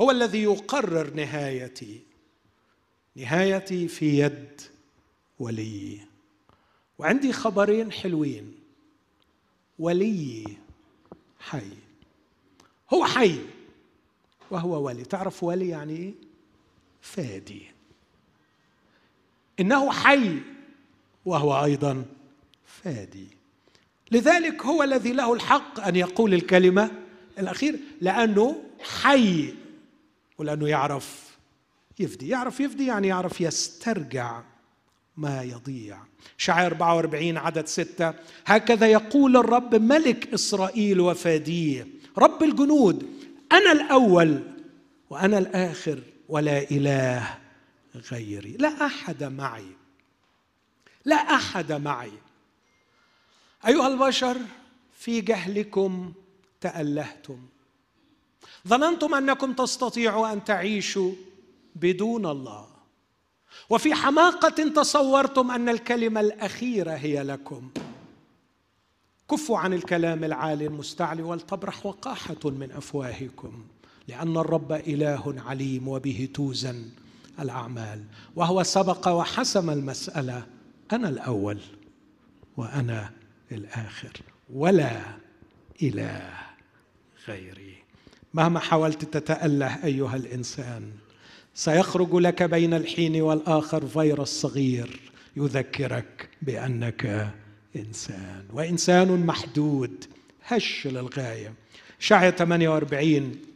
[0.00, 2.00] هو الذي يقرر نهايتي.
[3.16, 4.60] نهايتي في يد
[5.38, 6.00] ولي.
[6.98, 8.54] وعندي خبرين حلوين.
[9.78, 10.44] ولي
[11.40, 11.70] حي.
[12.94, 13.38] هو حي
[14.50, 15.04] وهو ولي.
[15.04, 16.14] تعرف ولي يعني إيه؟
[17.00, 17.62] فادي.
[19.60, 20.38] إنه حي
[21.24, 22.04] وهو أيضا
[22.66, 23.37] فادي.
[24.10, 26.90] لذلك هو الذي له الحق أن يقول الكلمة
[27.38, 29.54] الاخيره لأنه حي
[30.38, 31.28] ولأنه يعرف
[31.98, 32.28] يفدي.
[32.28, 34.42] يعرف يفدي يعني يعرف يسترجع
[35.16, 35.98] ما يضيع.
[36.36, 38.14] شعر 44 عدد ستة
[38.46, 41.86] هكذا يقول الرب ملك إسرائيل وفاديه.
[42.18, 43.06] رب الجنود
[43.52, 44.42] أنا الأول
[45.10, 45.98] وأنا الآخر
[46.28, 47.38] ولا إله
[48.12, 48.56] غيري.
[48.58, 49.72] لا أحد معي.
[51.04, 52.12] لا أحد معي.
[53.66, 54.36] أيها البشر
[54.92, 56.12] في جهلكم
[56.60, 57.38] تألهتم.
[58.68, 61.12] ظننتم أنكم تستطيعوا أن تعيشوا
[61.76, 62.66] بدون الله.
[63.70, 67.70] وفي حماقة تصورتم أن الكلمة الأخيرة هي لكم.
[69.30, 73.64] كفوا عن الكلام العالي المستعلي ولتبرح وقاحة من أفواهكم
[74.08, 76.90] لأن الرب إله عليم وبه توزن
[77.40, 78.04] الأعمال.
[78.36, 80.46] وهو سبق وحسم المسألة
[80.92, 81.58] أنا الأول
[82.56, 83.17] وأنا
[83.52, 84.12] الآخر.
[84.54, 85.00] ولا
[85.82, 86.32] إله
[87.28, 87.74] غيري.
[88.34, 90.90] مهما حاولت تتأله أيها الإنسان
[91.54, 95.00] سيخرج لك بين الحين والآخر فيروس صغير
[95.36, 97.34] يذكرك بأنك
[97.76, 98.44] إنسان.
[98.52, 100.04] وإنسان محدود.
[100.46, 101.54] هش للغاية.
[101.98, 103.47] شعية 48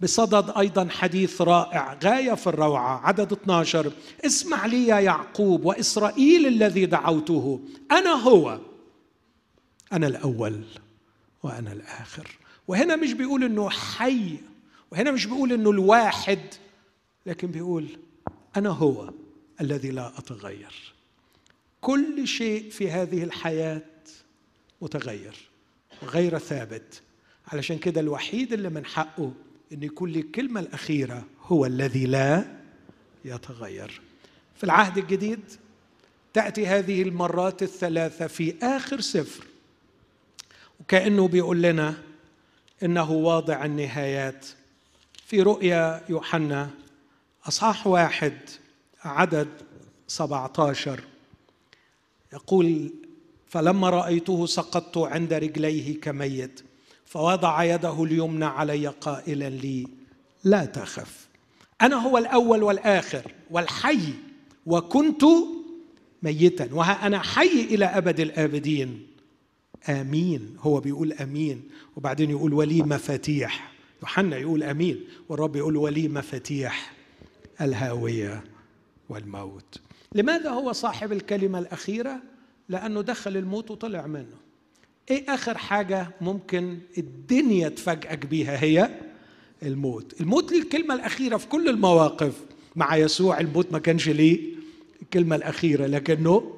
[0.00, 3.92] بصدد أيضا حديث رائع غاية في الروعة عدد 12
[4.26, 7.60] اسمع لي يا يعقوب وإسرائيل الذي دعوته.
[7.92, 8.60] أنا هو.
[9.92, 10.64] أنا الأول
[11.42, 12.38] وأنا الآخر.
[12.68, 14.36] وهنا مش بيقول إنه حي
[14.92, 16.40] وهنا مش بيقول إنه الواحد
[17.26, 17.86] لكن بيقول
[18.56, 19.10] أنا هو
[19.60, 20.94] الذي لا أتغير.
[21.80, 23.82] كل شيء في هذه الحياة
[24.82, 25.36] متغير
[26.02, 27.02] وغير ثابت.
[27.52, 29.32] علشان كده الوحيد اللي من حقه
[29.72, 32.44] إن يكون الكلمة الأخيرة هو الذي لا
[33.24, 34.00] يتغير.
[34.56, 35.40] في العهد الجديد
[36.32, 39.44] تأتي هذه المرات الثلاثة في آخر سفر
[40.80, 41.94] وكأنه بيقول لنا
[42.82, 44.46] إنه واضع النهايات.
[45.26, 46.70] في رؤيا يوحنا
[47.48, 48.38] أصحاح واحد
[49.04, 49.48] عدد
[50.08, 51.00] 17
[52.32, 52.92] يقول
[53.48, 56.65] فلما رأيته سقطت عند رجليه كميت
[57.16, 59.86] فوضع يده اليمنى علي قائلا لي
[60.44, 61.28] لا تخف
[61.82, 64.12] أنا هو الأول والآخر والحي
[64.66, 65.24] وكنت
[66.22, 69.06] ميتا وها أنا حي إلى أبد الآبدين.
[69.88, 71.62] آمين هو بيقول آمين
[71.96, 73.72] وبعدين يقول ولي مفاتيح.
[74.02, 76.92] يوحنا يقول آمين والرب يقول ولي مفاتيح
[77.60, 78.44] الهاوية
[79.08, 79.80] والموت.
[80.14, 82.20] لماذا هو صاحب الكلمة الأخيرة؟
[82.68, 84.45] لأنه دخل الموت وطلع منه.
[85.10, 88.90] إيه آخر حاجة ممكن الدنيا تفاجئك بيها هي؟
[89.62, 90.20] الموت.
[90.20, 92.32] الموت ليه الكلمة الأخيرة في كل المواقف.
[92.76, 94.40] مع يسوع الموت ما كانش ليه
[95.02, 96.54] الكلمة الأخيرة لكنه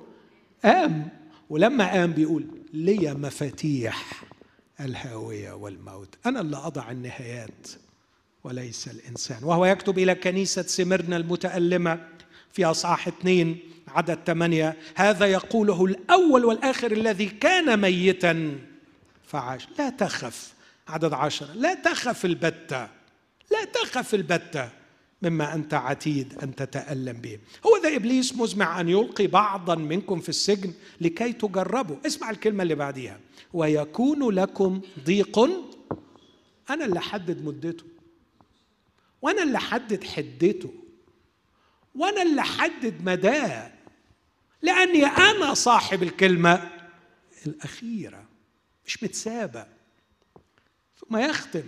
[0.64, 1.08] قام.
[1.50, 4.24] ولما قام بيقول لي مفاتيح
[4.80, 6.08] الهاوية والموت.
[6.26, 7.68] أنا اللي أضع النهايات
[8.44, 9.44] وليس الإنسان.
[9.44, 12.08] وهو يكتب إلى كنيسة سمرنا المتألمة
[12.52, 13.58] في أصحاح اثنين
[13.94, 18.58] عدد ثمانية هذا يقوله الأول والآخر الذي كان ميتا.
[19.26, 19.68] فعاش.
[19.78, 20.54] لا تخف
[20.88, 22.88] عدد عشرة لا تخف البتة.
[23.50, 24.68] لا تخف البتة.
[25.22, 27.38] مما أنت عتيد أن تتألم به.
[27.66, 31.96] هو ذا إبليس مزمع أن يلقي بعضا منكم في السجن لكي تجربوا.
[32.06, 33.20] اسمع الكلمة اللي بعديها.
[33.52, 35.38] ويكون لكم ضيق.
[36.70, 37.84] أنا اللي أحدد مدته.
[39.22, 40.70] وأنا اللي أحدد حدته.
[41.94, 43.72] وأنا اللي أحدد مداه.
[44.62, 46.70] لأني أنا صاحب الكلمة
[47.46, 48.24] الأخيرة
[48.86, 49.66] مش متسابة.
[51.00, 51.62] ثم يختم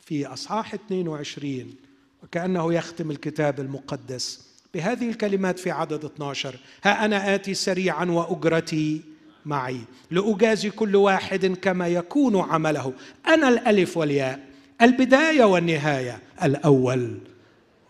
[0.00, 1.74] في أصحاح 22
[2.22, 9.02] وكأنه يختم الكتاب المقدس بهذه الكلمات في عدد 12 ها أنا آتي سريعا وأجرتي
[9.44, 9.80] معي.
[10.10, 12.92] لأجازي كل واحد كما يكون عمله.
[13.26, 14.50] أنا الألف والياء
[14.82, 17.18] البداية والنهاية الأول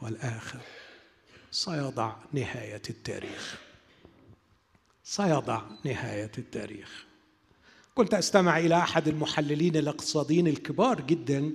[0.03, 0.59] والآخر.
[1.51, 3.70] سيضع نهاية التاريخ.
[5.11, 7.05] سيضع نهاية التاريخ.
[7.95, 11.53] كنت أستمع إلى أحد المحللين الإقتصاديين الكبار جدا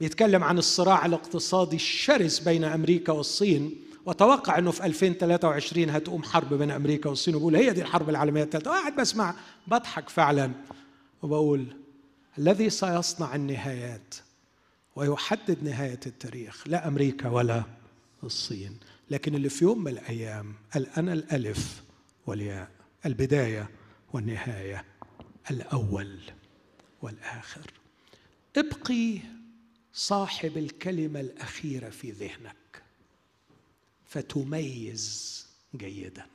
[0.00, 6.70] بيتكلم عن الصراع الاقتصادي الشرس بين أمريكا والصين وتوقع أنه في 2023 هتقوم حرب بين
[6.70, 8.70] أمريكا والصين وبقول هي دي الحرب العالمية الثالثة.
[8.70, 9.34] واحد بسمع
[9.66, 10.52] بضحك فعلا
[11.22, 11.66] وبقول
[12.38, 14.14] الذي سيصنع النهايات
[14.96, 17.62] ويحدد نهاية التاريخ لا أمريكا ولا
[18.24, 18.76] الصين.
[19.10, 21.82] لكن اللي في يوم من الأيام الأنا الألف
[22.26, 22.70] والياء
[23.06, 23.70] البداية
[24.12, 24.84] والنهاية
[25.50, 26.18] الأول
[27.02, 27.70] والآخر.
[28.56, 29.18] ابقي
[29.92, 32.82] صاحب الكلمة الأخيرة في ذهنك.
[34.06, 35.46] فتميز
[35.76, 36.26] جيدا.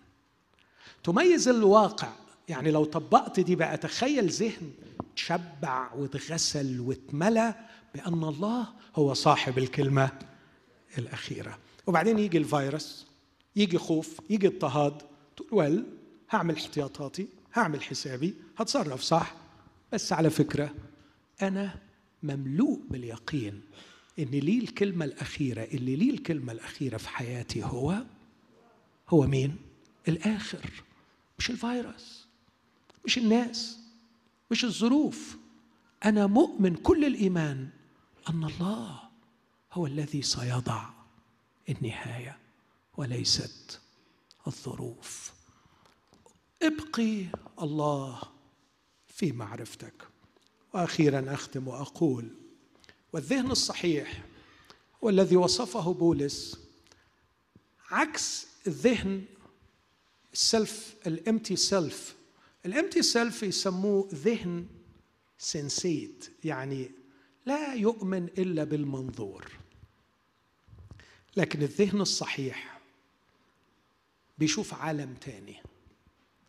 [1.04, 2.14] تميز الواقع.
[2.50, 4.72] يعني لو طبقت دي بقى تخيل ذهن
[5.16, 7.56] تشبع وتغسل واتملى
[7.96, 10.20] بأن الله هو صاحب الكلمة
[10.98, 11.60] الأخيرة.
[11.88, 13.06] وبعدين يجي الفيروس
[13.56, 15.02] يجي خوف يجي اضطهاد.
[15.38, 15.86] تقول ول
[16.30, 19.36] هعمل احتياطاتي هعمل حسابي هتصرف صح.
[19.94, 20.76] بس على فكرة
[21.42, 21.80] أنا
[22.24, 23.62] مملوء باليقين
[24.20, 28.04] إن لي الكلمة الأخيرة اللي لي الكلمة الأخيرة في حياتي هو
[29.10, 29.56] هو مين؟
[30.08, 30.84] الآخر.
[31.40, 32.28] مش الفيروس
[33.06, 33.80] مش الناس
[34.52, 35.38] مش الظروف.
[36.06, 37.70] أنا مؤمن كل الإيمان
[38.30, 39.00] أن الله
[39.74, 40.90] هو الذي سيضع
[41.70, 42.38] النهاية
[42.98, 43.82] وليست
[44.48, 45.34] الظروف.
[46.62, 47.26] ابقي
[47.62, 48.22] الله
[49.08, 50.08] في معرفتك.
[50.76, 52.30] وأخيرا أختم وأقول
[53.14, 54.24] والذهن الصحيح
[55.04, 56.60] هو الذي وصفه بولس
[57.90, 59.26] عكس الذهن
[60.34, 62.16] السلف الامتي سيلف
[62.66, 64.68] الامتي سيلف يسموه ذهن
[65.38, 66.92] سنسيت يعني
[67.46, 69.52] لا يؤمن إلا بالمنظور.
[71.38, 72.75] لكن الذهن الصحيح
[74.38, 75.62] بيشوف عالم تاني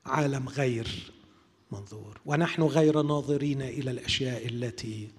[0.06, 1.12] عالم غير
[1.72, 2.20] منظور.
[2.26, 5.10] ونحن غير ناظرين إلى الأشياء التي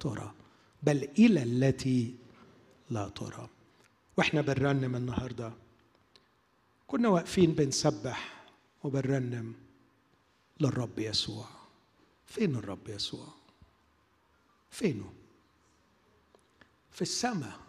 [0.00, 0.34] ترى
[0.82, 2.14] بل إلى التي
[2.90, 3.48] لا ترى.
[4.16, 5.52] وإحنا بنرنم النهارده.
[6.86, 8.44] كنا واقفين بنسبح
[8.84, 9.54] وبنرنم
[10.60, 11.48] للرب يسوع.
[12.26, 13.28] فين الرب يسوع؟
[14.70, 15.12] فينه؟
[16.90, 17.60] في السماء.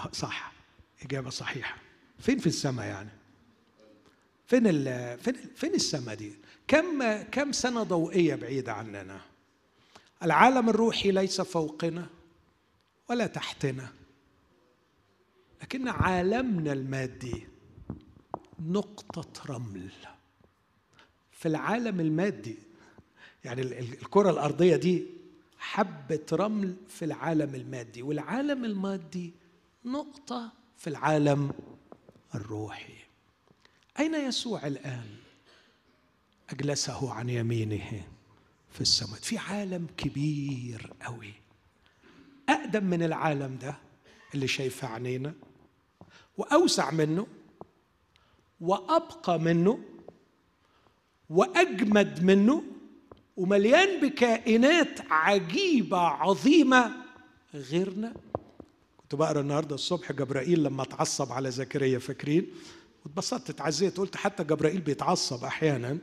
[0.12, 0.52] صح
[1.02, 1.76] إجابة صحيحة.
[2.18, 3.19] فين في السماء يعني؟
[4.50, 6.32] فين ال فين فين السماء دي؟
[6.68, 9.20] كم كم سنة ضوئية بعيدة عننا؟
[10.22, 12.06] العالم الروحي ليس فوقنا
[13.10, 13.88] ولا تحتنا
[15.62, 17.46] لكن عالمنا المادي
[18.60, 19.90] نقطة رمل.
[21.32, 22.58] في العالم المادي
[23.44, 25.06] يعني الكرة الأرضية دي
[25.58, 29.32] حبة رمل في العالم المادي والعالم المادي
[29.84, 31.52] نقطة في العالم
[32.34, 33.09] الروحي.
[34.00, 35.06] أين يسوع الآن؟
[36.50, 38.02] أجلسه عن يمينه
[38.70, 39.20] في السماء.
[39.20, 41.32] في عالم كبير قوي
[42.48, 43.76] أقدم من العالم ده
[44.34, 45.34] اللي شايفه عينينا
[46.38, 47.26] وأوسع منه
[48.60, 49.78] وأبقى منه
[51.30, 52.62] وأجمد منه
[53.36, 56.92] ومليان بكائنات عجيبة عظيمة
[57.54, 58.14] غيرنا.
[58.96, 62.46] كنت بقرأ النهارده الصبح جبرائيل لما اتعصب على زكريا فاكرين؟
[63.04, 65.98] واتبسطت اتعزيت قلت حتى جبرائيل بيتعصب أحيانا.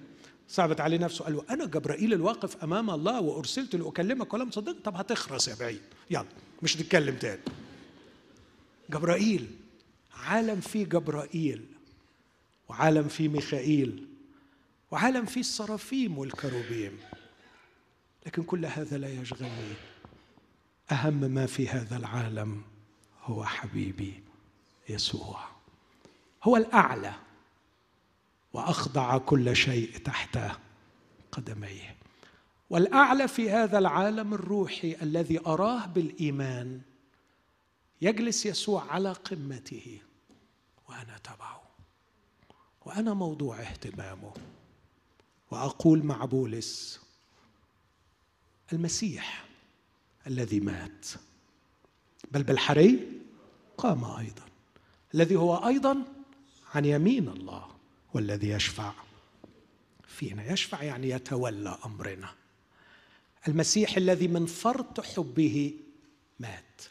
[0.48, 4.96] صعبت عليه نفسه قال له أنا جبرائيل الواقف أمام الله وأرسلت لأكلمك ولم تصدق طب
[4.96, 5.82] هتخرس يا بعيد.
[6.10, 6.26] يلا
[6.64, 7.42] مش نتكلم تاني.
[8.90, 9.48] جبرائيل
[10.14, 11.66] عالم فيه جبرائيل
[12.70, 14.08] وعالم فيه ميخائيل
[14.92, 16.98] وعالم فيه الصرافيم والكروبيم.
[18.26, 19.74] لكن كل هذا لا يشغلني.
[20.92, 22.62] أهم ما في هذا العالم
[23.24, 24.24] هو حبيبي
[24.90, 25.57] يسوع.
[26.48, 27.14] هو الأعلى
[28.54, 30.40] وأخضع كل شيء تحت
[31.32, 31.96] قدميه.
[32.70, 36.82] والأعلى في هذا العالم الروحي الذي أراه بالإيمان
[38.02, 40.02] يجلس يسوع على قمته
[40.90, 41.62] وأنا تبعه.
[42.86, 44.34] وأنا موضوع اهتمامه.
[45.52, 47.02] وأقول مع بولس
[48.74, 49.46] المسيح
[50.28, 51.06] الذي مات.
[52.32, 53.22] بل بالحري
[53.78, 54.44] قام أيضا.
[55.14, 56.17] الذي هو أيضا
[56.78, 57.68] عن يمين الله
[58.14, 58.94] والذي يشفع
[60.08, 60.52] فينا.
[60.52, 62.30] يشفع يعني يتولى أمرنا.
[63.48, 65.74] المسيح الذي من فرط حبه
[66.40, 66.82] مات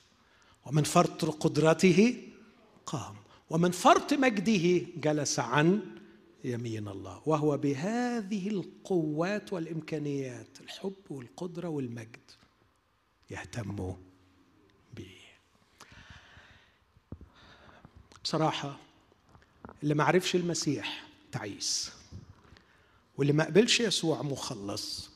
[0.66, 2.22] ومن فرط قدرته
[2.86, 3.16] قام
[3.50, 5.80] ومن فرط مجده جلس عن
[6.44, 7.22] يمين الله.
[7.26, 12.30] وهو بهذه القوات والإمكانيات الحب والقدرة والمجد
[13.30, 13.94] يهتم
[14.96, 15.16] به.
[18.24, 18.85] بصراحة
[19.82, 21.92] اللي ما عرفش المسيح تعيس
[23.16, 25.10] واللي ما قبلش يسوع مخلص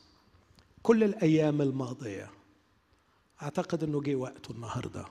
[0.83, 2.31] كل الأيام الماضية.
[3.41, 5.05] أعتقد إنه جه وقته النهارده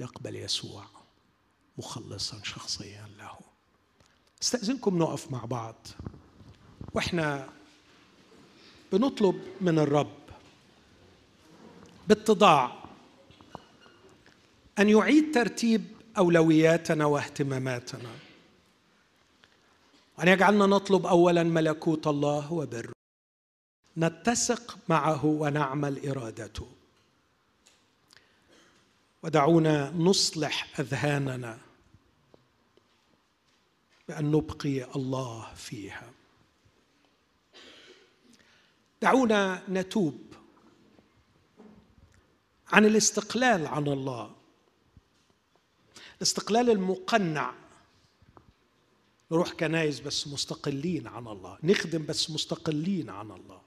[0.00, 0.84] يقبل يسوع
[1.78, 3.38] مخلصا شخصيا له.
[4.42, 5.86] استأذنكم نقف مع بعض
[6.94, 7.48] وإحنا
[8.92, 10.16] بنطلب من الرب
[12.08, 12.84] باتضاع
[14.78, 15.84] أن يعيد ترتيب
[16.18, 18.10] أولوياتنا واهتماماتنا.
[20.22, 22.92] وان يجعلنا نطلب اولا ملكوت الله وبره
[23.96, 26.68] نتسق معه ونعمل إرادته.
[29.22, 31.58] ودعونا نصلح أذهاننا
[34.08, 36.10] بأن نبقي الله فيها.
[39.02, 40.20] دعونا نتوب
[42.68, 44.34] عن الاستقلال عن الله.
[46.16, 47.61] الاستقلال المقنع
[49.32, 51.58] نروح كنايس بس مستقلين عن الله.
[51.62, 53.60] نخدم بس مستقلين عن الله.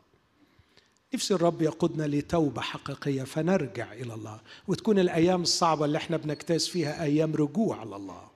[1.13, 4.39] نفسي الرب يقودنا لتوبة حقيقية فنرجع إلى الله.
[4.67, 8.27] وتكون الأيام الصعبة اللي إحنا بنجتاز فيها أيام رجوع على الله.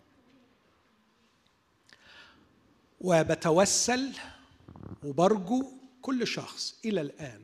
[3.02, 4.10] وبتوسل
[5.04, 5.66] وبرجو
[6.02, 7.42] كل شخص إلى الآن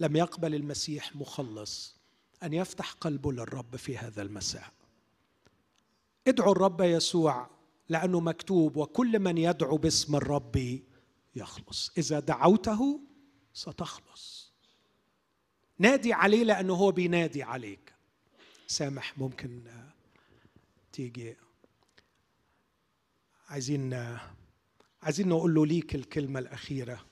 [0.00, 1.94] لم يقبل المسيح مخلص
[2.42, 4.70] أن يفتح قلبه للرب في هذا المساء.
[6.26, 7.46] ادعوا الرب يسوع
[7.90, 10.80] لأنه مكتوب وكل من يدعو باسم الرب
[11.34, 11.92] يخلص.
[11.98, 13.00] إذا دعوته
[13.52, 14.52] ستخلص.
[15.78, 17.94] نادي عليه لأنه هو بينادي عليك.
[18.66, 19.62] سامح ممكن
[20.92, 21.36] تيجي.
[23.48, 23.94] عايزين
[25.02, 27.06] عايزين نقول له ليك الكلمة الأخيرة.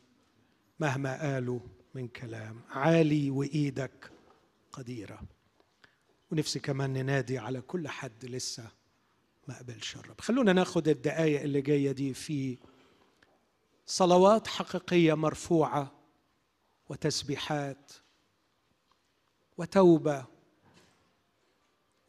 [0.81, 1.61] مهما قالوا
[1.95, 2.61] من كلام.
[2.71, 4.13] عالي وإيدك
[4.73, 5.21] قديرة.
[6.31, 8.78] ونفسي كمان ننادي على كل حد لسه
[9.49, 12.59] ما قبلش الرب خلونا ناخد الدقايق اللي جاية دي في
[13.87, 15.93] صلوات حقيقية مرفوعة
[16.89, 17.93] وتسبيحات
[19.59, 20.25] وتوبة.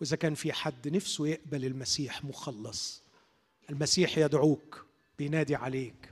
[0.02, 3.04] وإذا كان في حد نفسه يقبل المسيح مخلص.
[3.70, 4.86] المسيح يدعوك
[5.18, 6.10] بينادي عليك.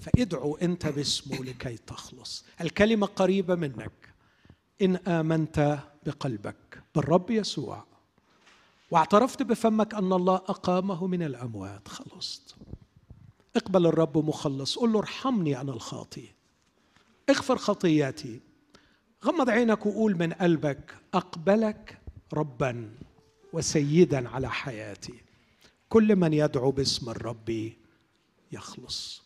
[0.00, 2.44] فادعو أنت باسمه لكي تخلص.
[2.60, 4.14] الكلمة قريبة منك.
[4.82, 7.87] إن آمنت بقلبك بالرب يسوع.
[8.90, 11.88] واعترفت بفمك أن الله أقامه من الأموات.
[11.88, 12.56] خلصت.
[13.56, 14.78] اقبل الرب مخلص.
[14.78, 16.28] قل له ارحمني أنا الخاطي
[17.30, 18.40] اغفر خطياتي
[19.24, 21.98] غمض عينك وقول من قلبك أقبلك
[22.32, 22.94] ربا
[23.52, 25.14] وسيدا على حياتي.
[25.88, 27.72] كل من يدعو باسم الرب
[28.52, 29.22] يخلص.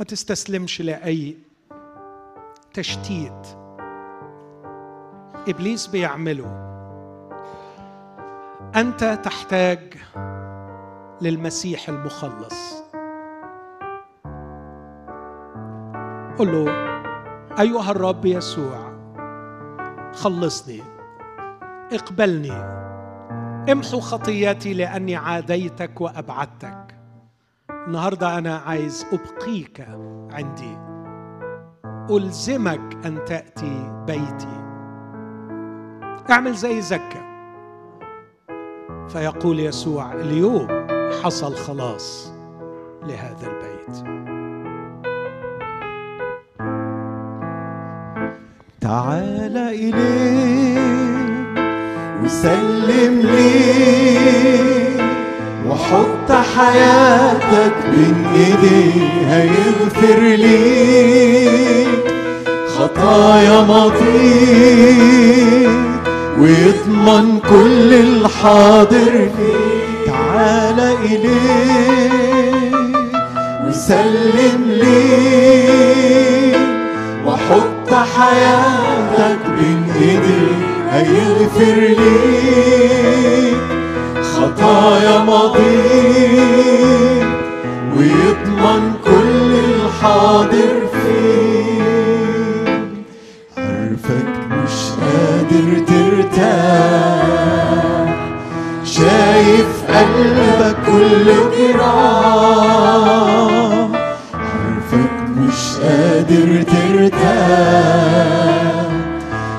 [0.00, 1.36] ما تستسلمش لأي
[2.74, 3.61] تشتيت
[5.48, 6.72] إبليس بيعمله.
[8.76, 9.94] أنت تحتاج
[11.20, 12.82] للمسيح المخلص.
[16.38, 16.70] قل له
[17.60, 18.92] أيها الرب يسوع
[20.14, 20.82] خلصني
[21.92, 22.52] اقبلني
[23.72, 26.98] امحو خطياتي لأني عاديتك وأبعدتك.
[27.70, 29.88] النهارده أنا عايز أبقيك
[30.30, 30.78] عندي.
[32.10, 34.61] ألزمك أن تأتي بيتي.
[36.30, 37.22] اعمل زي زكا.
[39.08, 40.68] فيقول يسوع اليوم
[41.24, 42.32] حصل خلاص
[43.02, 43.96] لهذا البيت.
[48.80, 50.78] تعال إليه
[52.24, 55.02] وسلم ليه
[55.68, 61.88] وحط حياتك بين ايديه هيغفر ليك
[62.68, 65.22] خطايا ماضيك
[66.40, 69.30] ويضمن كل الحاضر
[70.06, 72.72] تعال إليه
[73.68, 76.56] وسلم ليه.
[77.26, 80.56] وحط حياتك بين إيديه
[80.90, 83.56] هيغفر ليك.
[84.22, 86.82] خطايا ماضيك.
[87.96, 90.91] ويضمن كل الحاضر
[100.02, 103.52] قلبك كله جراح
[104.34, 108.12] عارفك مش قادر ترتاح.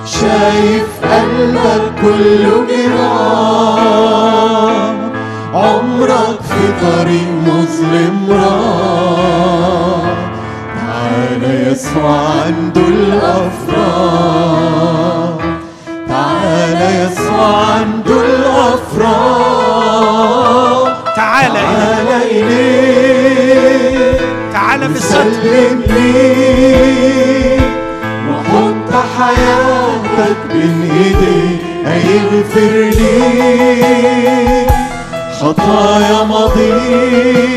[0.05, 3.73] شايف قلبك كله جراح
[5.53, 10.13] عمرك في طريق مظلم راح.
[10.75, 12.15] تعالى يسوع
[12.45, 14.23] عنده الأفراح.
[16.07, 19.62] تعالى يسوع عنده الأفراح.
[21.15, 24.17] تعالى إليه تعالى إليه
[24.53, 27.59] تعالى بالصدق سلم ليه
[28.29, 31.55] وحط حياتك بين ايديه
[31.85, 34.69] هيغفر ليك
[35.41, 37.53] خطايا ماضيك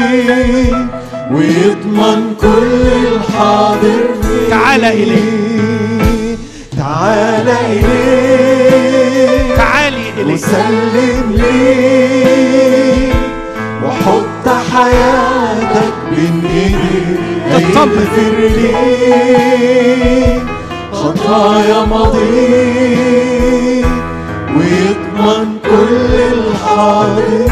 [1.33, 4.05] ويضمن كل الحاضر
[4.51, 6.37] تعالى إليه.
[6.79, 12.16] تعالى إليه تعالي إليه وسلم ليه
[13.85, 17.17] وحط حياتك بين ايديه
[17.51, 17.99] تطمن.
[17.99, 20.43] هيغفر ليك
[20.93, 23.07] خطايا ماضيك
[24.57, 27.47] ويضمن كل الحاضر.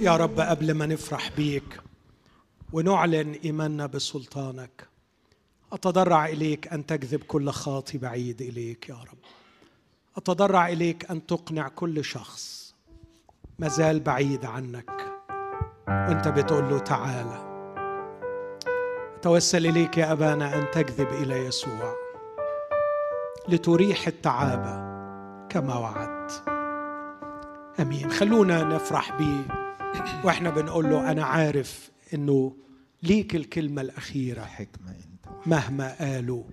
[0.00, 1.80] يا رب قبل ما نفرح بيك
[2.72, 4.88] ونعلن إيماننا بسلطانك
[5.72, 9.18] أتضرع إليك أن تجذب كل خاطي بعيد إليك يا رب.
[10.16, 12.63] أتضرع إليك أن تقنع كل شخص.
[13.58, 14.90] مازال بعيد عنك.
[15.88, 17.54] وأنت بتقول له تعالى
[19.16, 21.94] أتوسل إليك يا أبانا أن تجذب إلى يسوع.
[23.48, 24.74] لتريح التعابه
[25.48, 26.42] كما وعدت.
[27.80, 28.10] آمين.
[28.10, 29.44] خلونا نفرح بيه.
[30.24, 32.56] وإحنا بنقول له أنا عارف إنه
[33.02, 34.40] ليك الكلمة الأخيرة.
[34.40, 35.46] حكمة أنت.
[35.46, 36.44] مهما قالوا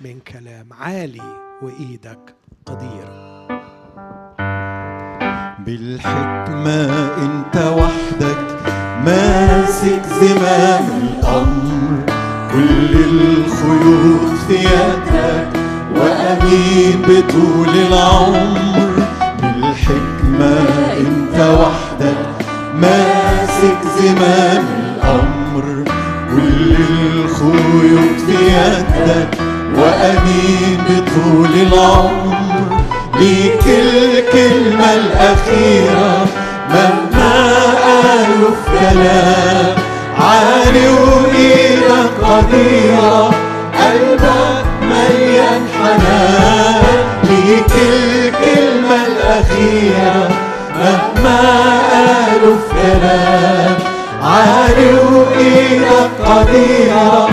[0.00, 0.72] من كلام.
[0.72, 2.34] عالي وإيدك
[2.66, 3.23] قديره
[5.66, 6.84] بالحكمة
[7.24, 8.44] إنت وحدك
[9.04, 12.04] ماسك زمام الأمر.
[12.52, 15.48] كل الخيوط في يدك
[15.96, 18.92] وامين بطول العمر.
[19.42, 20.56] بالحكمة
[20.98, 25.84] إنت وحدك ماسك زمام الأمر.
[26.30, 26.76] كل
[27.14, 29.38] الخيوط في يدك
[29.78, 32.23] وامين بطول العمر.
[33.24, 36.26] ليك الكلمة الأخيرة
[36.70, 37.32] مهما
[37.84, 39.74] قالوا في كلام.
[40.20, 43.30] عالي وإيدك قديرة
[43.80, 46.84] قلبك مليان حنان
[47.24, 50.28] ليك الكلمة الأخيرة
[50.78, 51.40] مهما
[51.92, 53.74] قالوا في كلام.
[54.22, 57.28] عالي وإيدك قديرة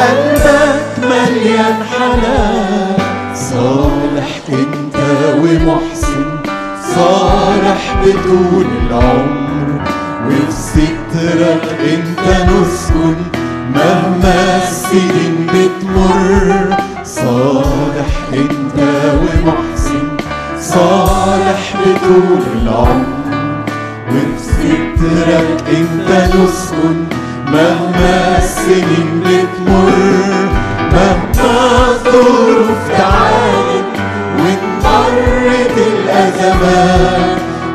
[0.00, 2.96] قلبك مليان حنان
[3.34, 4.83] صالح انت
[5.32, 6.24] ومحسن
[6.94, 9.80] صالح بطول العمر
[10.26, 13.16] وفي سترك انت نسكن
[13.74, 16.76] مهما السنين بتمر.
[17.04, 18.78] صالح انت
[19.22, 20.06] ومحسن
[20.60, 23.64] صالح بطول العمر
[24.08, 26.96] وفي سترك انت نسكن
[27.52, 29.90] مهما السنين بتمر.
[30.92, 34.03] مهما الظروف وانمرت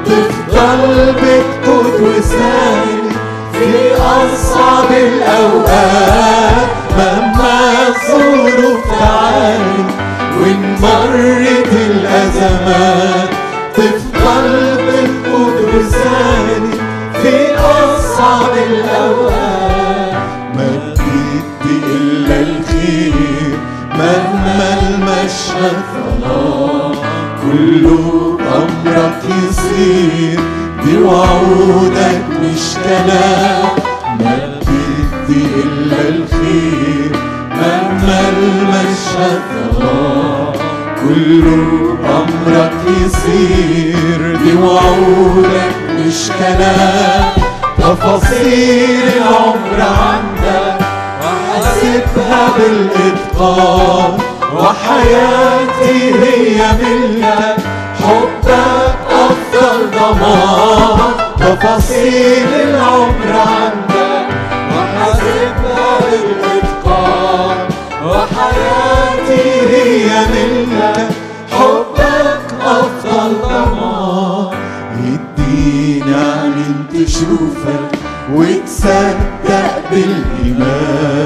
[0.05, 1.13] تفضل
[2.01, 3.11] وساند
[3.53, 6.67] في اصعب الاوقات
[6.97, 9.89] مهما الظروف تعانت
[10.41, 13.29] وانمرت الازمات
[13.75, 16.73] تفضل بتقود وساند
[17.23, 20.13] في اصعب الاوقات
[20.55, 20.93] ما
[21.65, 23.13] إلا الخير
[23.93, 26.88] مهما المشهد ظلام
[27.49, 30.39] كله امرك يصير
[30.85, 33.69] دي وعودك مش كلام
[34.19, 37.11] ما بيدي إلا الخير
[37.51, 39.41] مهما المشهد.
[39.73, 40.53] ظلام
[41.01, 42.73] كله امرك
[43.05, 47.23] يصير دي وعودك مش كلام
[47.77, 50.85] تفاصيل العمر عندك
[51.21, 54.17] وحاسبها بالإتقان
[54.55, 57.57] وحياتي هي ملك
[58.01, 61.13] حبك أفضل ضمان.
[61.39, 64.27] تفاصيل العمر عندك
[64.75, 67.57] وحاسبها بالإتقان
[68.05, 71.09] وحياتي هي ملك
[71.51, 74.49] حبك أفضل ضمان.
[75.03, 77.85] يدينا من تشوفك
[78.33, 81.18] وتصدق بالإيمان.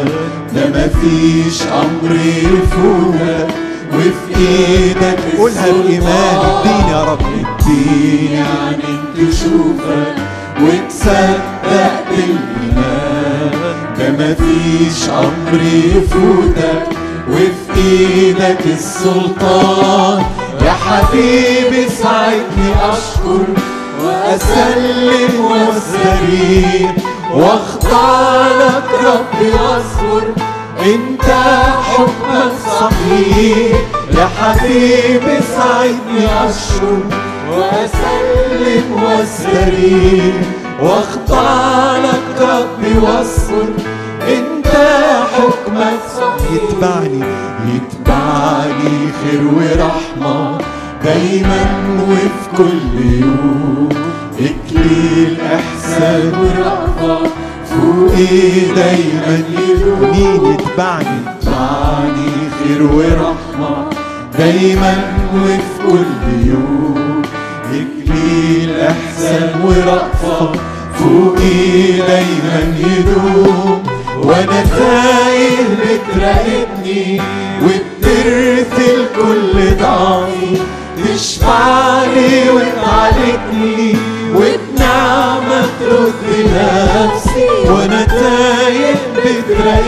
[1.04, 3.48] مفيش أمر يفوتك
[3.94, 7.20] وفي إيدك قولها بإيمان اديني يا رب.
[7.22, 10.16] اديني عين تشوفك
[10.62, 13.52] وتصدق بالإيمان.
[14.00, 16.88] ده مفيش أمر يفوتك
[17.30, 20.24] وفي إيدك السلطان.
[20.66, 23.46] يا حبيبي ساعدني أشكر
[24.04, 26.96] وأسلم واستريح
[27.34, 30.24] واخضع لك ربي واصبر
[31.84, 33.78] حكمك صحيح
[34.18, 36.98] يا حبيبي ساعدني اشكر
[37.52, 40.36] وأسلم وأستريح
[40.82, 43.74] واخضع لك ربي واصبر.
[44.28, 44.68] انت
[45.34, 47.24] حكمك صحيح يتبعني
[47.76, 50.58] يتبعني خير ورحمة.
[51.04, 51.66] دايما
[52.10, 53.90] وفي كل يوم
[54.40, 57.30] اكليل احسان ورأفة
[57.66, 59.44] فوقي دايما
[60.12, 61.08] مين يتبعني
[61.42, 62.32] يتبعني
[62.64, 63.90] خير ورحمة
[64.38, 64.94] دايما
[65.36, 67.22] وفي كل يوم
[67.70, 70.52] اكليل احسان ورأفة
[70.94, 73.84] فوقي دايما يدوم
[74.24, 77.22] وأنا تايه بتراقبني.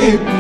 [0.06, 0.35] بتراقبني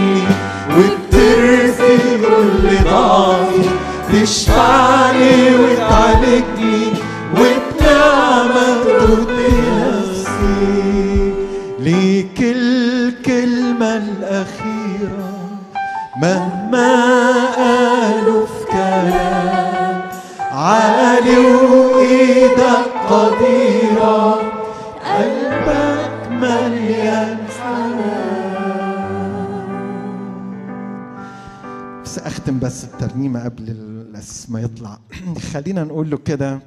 [36.06, 36.60] نقول له كده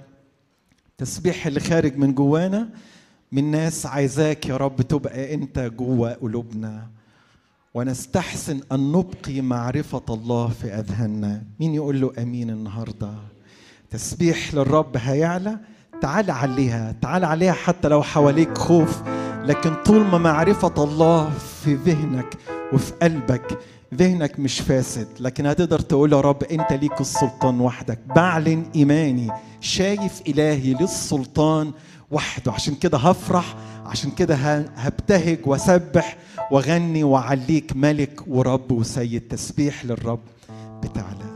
[0.99, 2.69] تسبيح اللي خارج من جوانا
[3.33, 6.87] من ناس عايزاك يا رب تبقى أنت جوه قلوبنا.
[7.75, 11.43] ونستحسن أن نبقي معرفة الله في أذهاننا.
[11.61, 13.11] مين يقول له آمين النهارده؟
[13.91, 15.59] تسبيح للرب هيعلى.
[16.01, 19.03] تعال عليها تعال عليها حتى لو حواليك خوف
[19.45, 21.31] لكن طول ما معرفة الله
[21.65, 22.35] في ذهنك
[22.73, 23.59] وفي قلبك
[23.95, 27.99] ذهنك مش فاسد لكن هتقدر تقول يا رب أنت ليك السلطان وحدك.
[28.17, 29.29] بعلن إيماني
[29.61, 31.73] شايف إلهي للسلطان
[32.11, 32.53] وحده.
[32.53, 33.55] عشان كده هفرح
[33.87, 34.35] عشان كده
[34.77, 36.17] هبتهج واسبح
[36.51, 39.23] واغني واعليك ملك ورب وسيد.
[39.29, 40.21] تسبيح للرب
[40.83, 41.29] بتعلى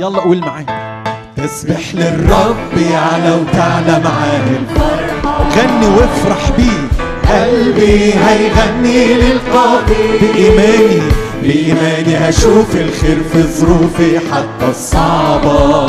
[0.00, 0.95] يلا قول معايا.
[1.36, 6.86] تسبح للرب يعلى وتعلى معاه الفرحة غني وافرح بيه.
[7.32, 11.02] قلبي هيغني للقاضي بإيماني
[11.42, 15.86] بإيماني هشوف الخير في ظروفي حتى الصعبة.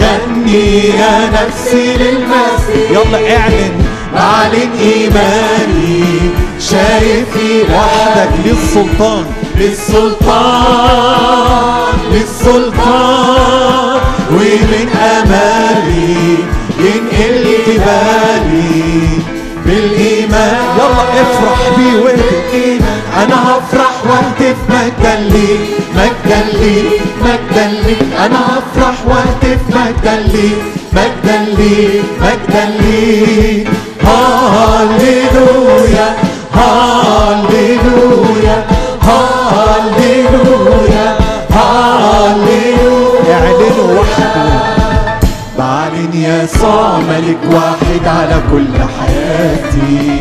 [0.00, 3.74] غني يا نفسي للمسيح يلا اعلن
[4.14, 6.04] بعلن إيماني.
[6.60, 7.36] شايف
[7.74, 9.24] وحدك للسلطان.
[9.60, 11.02] للسلطان.
[12.10, 14.00] للسلطان
[14.30, 16.36] ومن أمالي
[16.78, 19.08] ينقل جبالي
[19.66, 20.62] بالإيمان.
[20.78, 22.82] يلا افرح بيه واهتف
[23.22, 25.48] أنا هفرح واهتف مجدا لي
[25.96, 26.76] مجدا لي
[27.24, 27.96] مجدا لي.
[28.26, 30.48] أنا هفرح واهتف مجدا لي
[30.92, 31.76] مجدا لي
[32.20, 33.66] مجدا لي.
[34.82, 36.08] هاليلويا
[36.54, 38.56] هاليلويا
[39.02, 40.61] هاليلويا
[42.22, 44.46] هاليلويا اعلنوا وحده
[45.58, 50.20] بعلن يسوع ملك واحد على كل حياتي.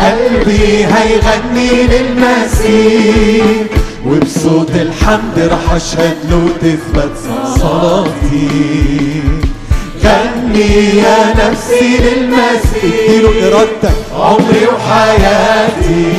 [0.00, 3.66] قلبي هيغني للمسيح
[4.06, 7.12] وبصوت الحمد رح أشهد له تثبت
[7.58, 9.22] صلاتي.
[10.04, 16.12] غني يا نفسي للمسيح اديله ارادتك عمري وحياتي.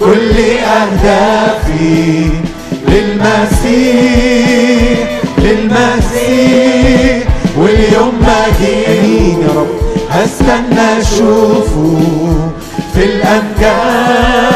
[0.00, 0.36] كل
[0.76, 2.30] أهدافي.
[2.88, 4.26] للمسيح
[5.38, 7.22] للمسيح
[7.58, 9.68] واليوم ما امين يا رب.
[10.10, 12.00] هستنى أشوفه
[12.94, 14.46] في الأمجاد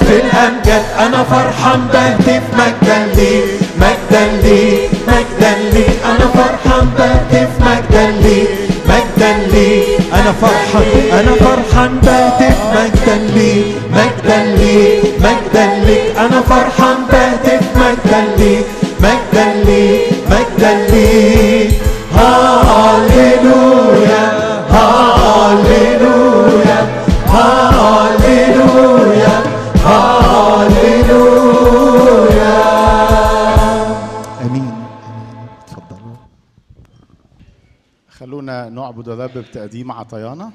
[0.00, 0.84] في الأمجاد.
[0.98, 3.34] أنا فرحان بهتف مجدا لي
[3.76, 4.60] مجدا لي
[5.08, 5.86] مجدا لي.
[6.04, 8.40] أنا فرحان بهتف مجدا لي.
[8.88, 9.70] مجدا لي
[10.12, 10.86] أنا فرحان.
[11.18, 13.52] أنا فرحان بهتف مجدا لي
[13.92, 14.78] مجدا لي
[15.24, 15.98] مجدا لي.
[16.18, 18.54] أنا فرحان بهتف مجدا لي
[19.00, 19.84] مجدا لي
[20.30, 21.70] مجدا لي.
[23.04, 24.24] هاليلويا
[24.70, 26.63] هاليلويا
[39.08, 40.52] الرب بتقديم عطايانا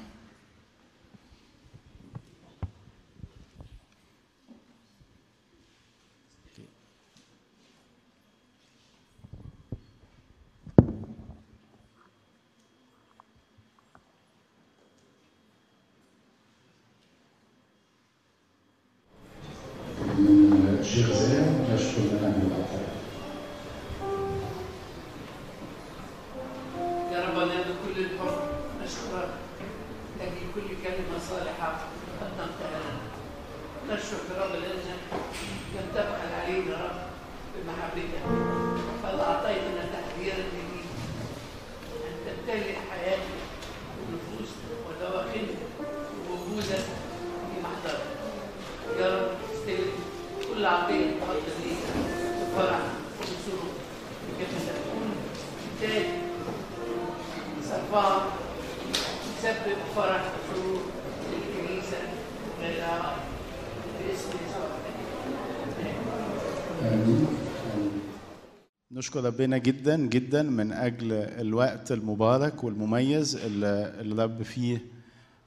[69.10, 74.84] نشكر ربنا جدا جدا من أجل الوقت المبارك والمميز اللي الرب فيه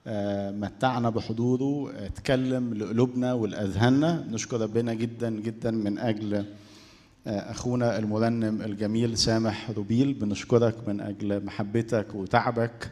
[0.07, 4.27] آه، متعنا بحضوره اتكلم لقلوبنا ولأذهاننا.
[4.31, 10.13] نشكر ربنا جدا جدا من أجل آه، أخونا المرنم الجميل سامح روبيل.
[10.13, 12.91] بنشكرك من أجل محبتك وتعبك.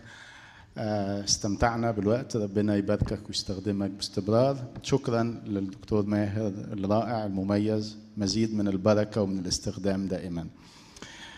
[0.78, 2.36] استمتعنا بالوقت.
[2.36, 4.58] ربنا يباركك ويستخدمك باستمرار.
[4.84, 7.98] شكرا للدكتور ماهر الرائع المميز.
[8.18, 10.48] مزيد من البركة ومن الاستخدام دائما.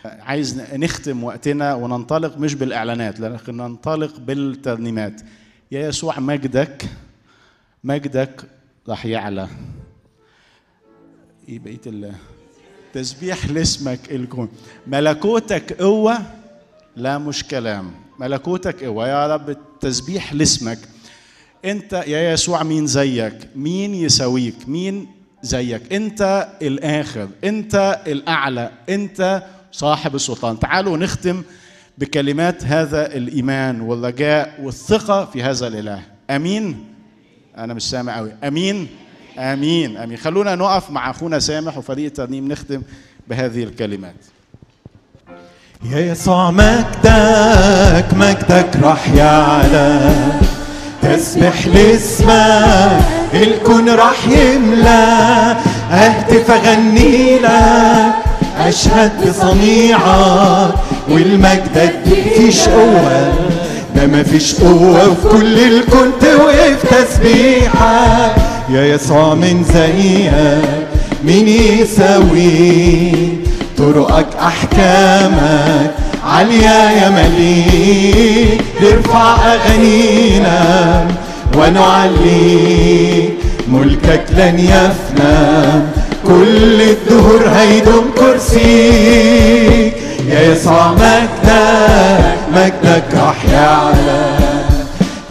[0.05, 5.21] عايز نختم وقتنا وننطلق مش بالإعلانات لكن ننطلق بالترنيمات.
[5.71, 6.89] يا يسوع مجدك
[7.83, 8.43] مجدك
[8.87, 9.47] راح يعلى.
[11.49, 12.11] إيه بقية
[12.93, 14.49] تسبيح لاسمك الكون
[14.87, 16.17] ملكوتك قوة
[16.95, 18.02] لا مش كلام.
[18.23, 20.79] ملكوتك قوه يا رب تسبيح لاسمك.
[21.65, 25.07] أنت يا يسوع مين زيك؟ مين يساويك؟ مين
[25.41, 30.59] زيك؟ أنت الآخر أنت الأعلى أنت صاحب السلطان.
[30.59, 31.43] تعالوا نختم
[31.97, 36.01] بكلمات هذا الإيمان والرجاء والثقة في هذا الإله.
[36.29, 36.85] آمين؟
[37.57, 38.87] أنا مش سامع قوي آمين؟
[39.39, 39.97] آمين.
[39.97, 40.17] آمين.
[40.17, 42.81] خلونا نقف مع أخونا سامح وفريق الترنيم نختم
[43.27, 44.15] بهذه الكلمات.
[45.91, 49.99] يسوع مجدك مجدك راح يعلى
[51.01, 53.01] تسبح لاسمك
[53.33, 55.55] الكون راح يملى
[55.91, 58.13] اهتف اغني لك
[58.59, 60.73] أشهد بصنيعك.
[61.09, 63.33] والمجد مفيش قوة
[63.95, 68.35] ده مفيش قوة وفي كل الكون توقف تسبيحك.
[68.69, 70.33] يا يسوع من زيك
[71.23, 73.42] مين يساويك.
[73.83, 75.91] طرقك أحكامك.
[76.27, 81.07] عالية يا مليك نرفع اغانينا
[81.57, 83.33] ونعليك
[83.67, 85.81] ملكك لن يفنى.
[86.27, 89.93] كل الدهور هيدوم كرسيك.
[90.29, 94.25] يا يسوع مجدك مجدك راح يعلى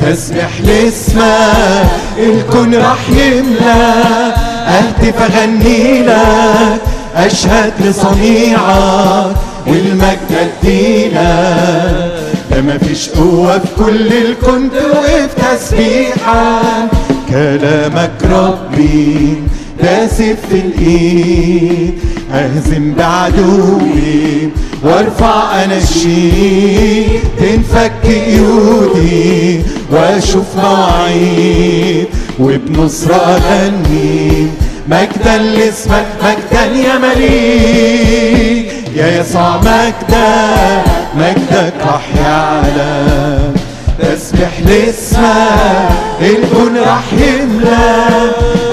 [0.01, 1.87] تسبح لاسمك
[2.19, 4.03] الكون راح يملى.
[4.69, 6.81] اهتف أغني لك
[7.17, 9.37] أشهد لصنيعك
[9.67, 12.13] والمجد اديلك
[12.51, 16.89] ده مفيش قوة في كل الكون توقف تسبيحك
[17.31, 19.35] كلامك ربي
[19.83, 21.99] داسف في الإيد.
[22.33, 24.49] أهزم بعدوي
[24.83, 29.61] وارفع اناشيد تنفك ايودي
[29.93, 32.07] وأشوف مواعيد
[32.41, 34.47] وبنصرة اغني
[34.89, 38.73] مجدا لاسمك مجدا يا مليك.
[38.97, 40.85] يا يسوع مجدك
[41.17, 43.39] مجدك راح يعلى
[43.99, 45.91] تسبح لاسمك
[46.21, 48.05] الكون راح يملى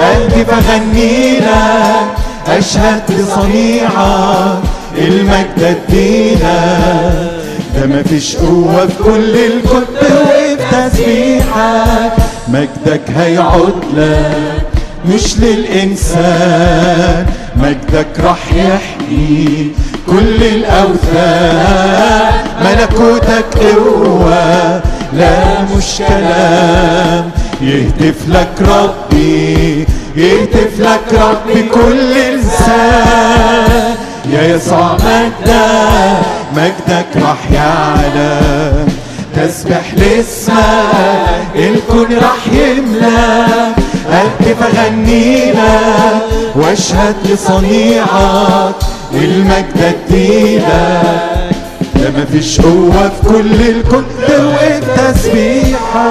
[0.02, 2.08] قلبي بغني لك
[2.48, 4.60] أشهد لصنيعك
[4.98, 7.30] المجد اديلك
[7.76, 12.12] ده مفيش قوة في كل الكون توقف تسبيحك.
[12.48, 14.69] مجدك هيعود لك.
[15.06, 17.26] مش للإنسان.
[17.56, 19.72] مجدك راح يحيي
[20.08, 22.34] كل الأوثان.
[22.62, 24.82] ملكوتك قوة
[25.14, 27.32] لا مش كلام.
[27.62, 29.86] يهتف لك ربي
[30.16, 33.96] يهتف لك ربي كل لسان
[34.34, 36.20] يا يسوع مجدك
[36.56, 38.88] مجدك راح يعلم.
[39.36, 43.38] تسبح لاسمك الكون راح يملى.
[44.10, 48.76] أهتف أغني لك واشهد لصنيعك
[49.14, 51.56] والمجد اديلك
[51.96, 56.10] ده مفيش قوة في كل الكون توقف تسبيحك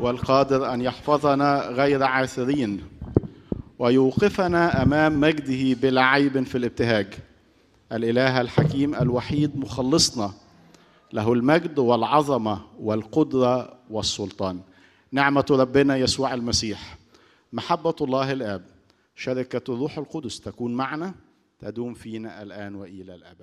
[0.00, 2.80] والقادر أن يحفظنا غير عاثرين
[3.78, 7.06] ويوقفنا أمام مجده بلا عيب في الابتهاج.
[7.92, 10.32] الإله الحكيم الوحيد مخلصنا
[11.12, 14.60] له المجد والعظمة والقدرة والسلطان.
[15.12, 16.98] نعمة ربنا يسوع المسيح.
[17.52, 18.64] محبة الله الآب.
[19.16, 21.14] شركة الروح القدس تكون معنا
[21.58, 23.36] تدوم فينا الآن وإلى الأبد.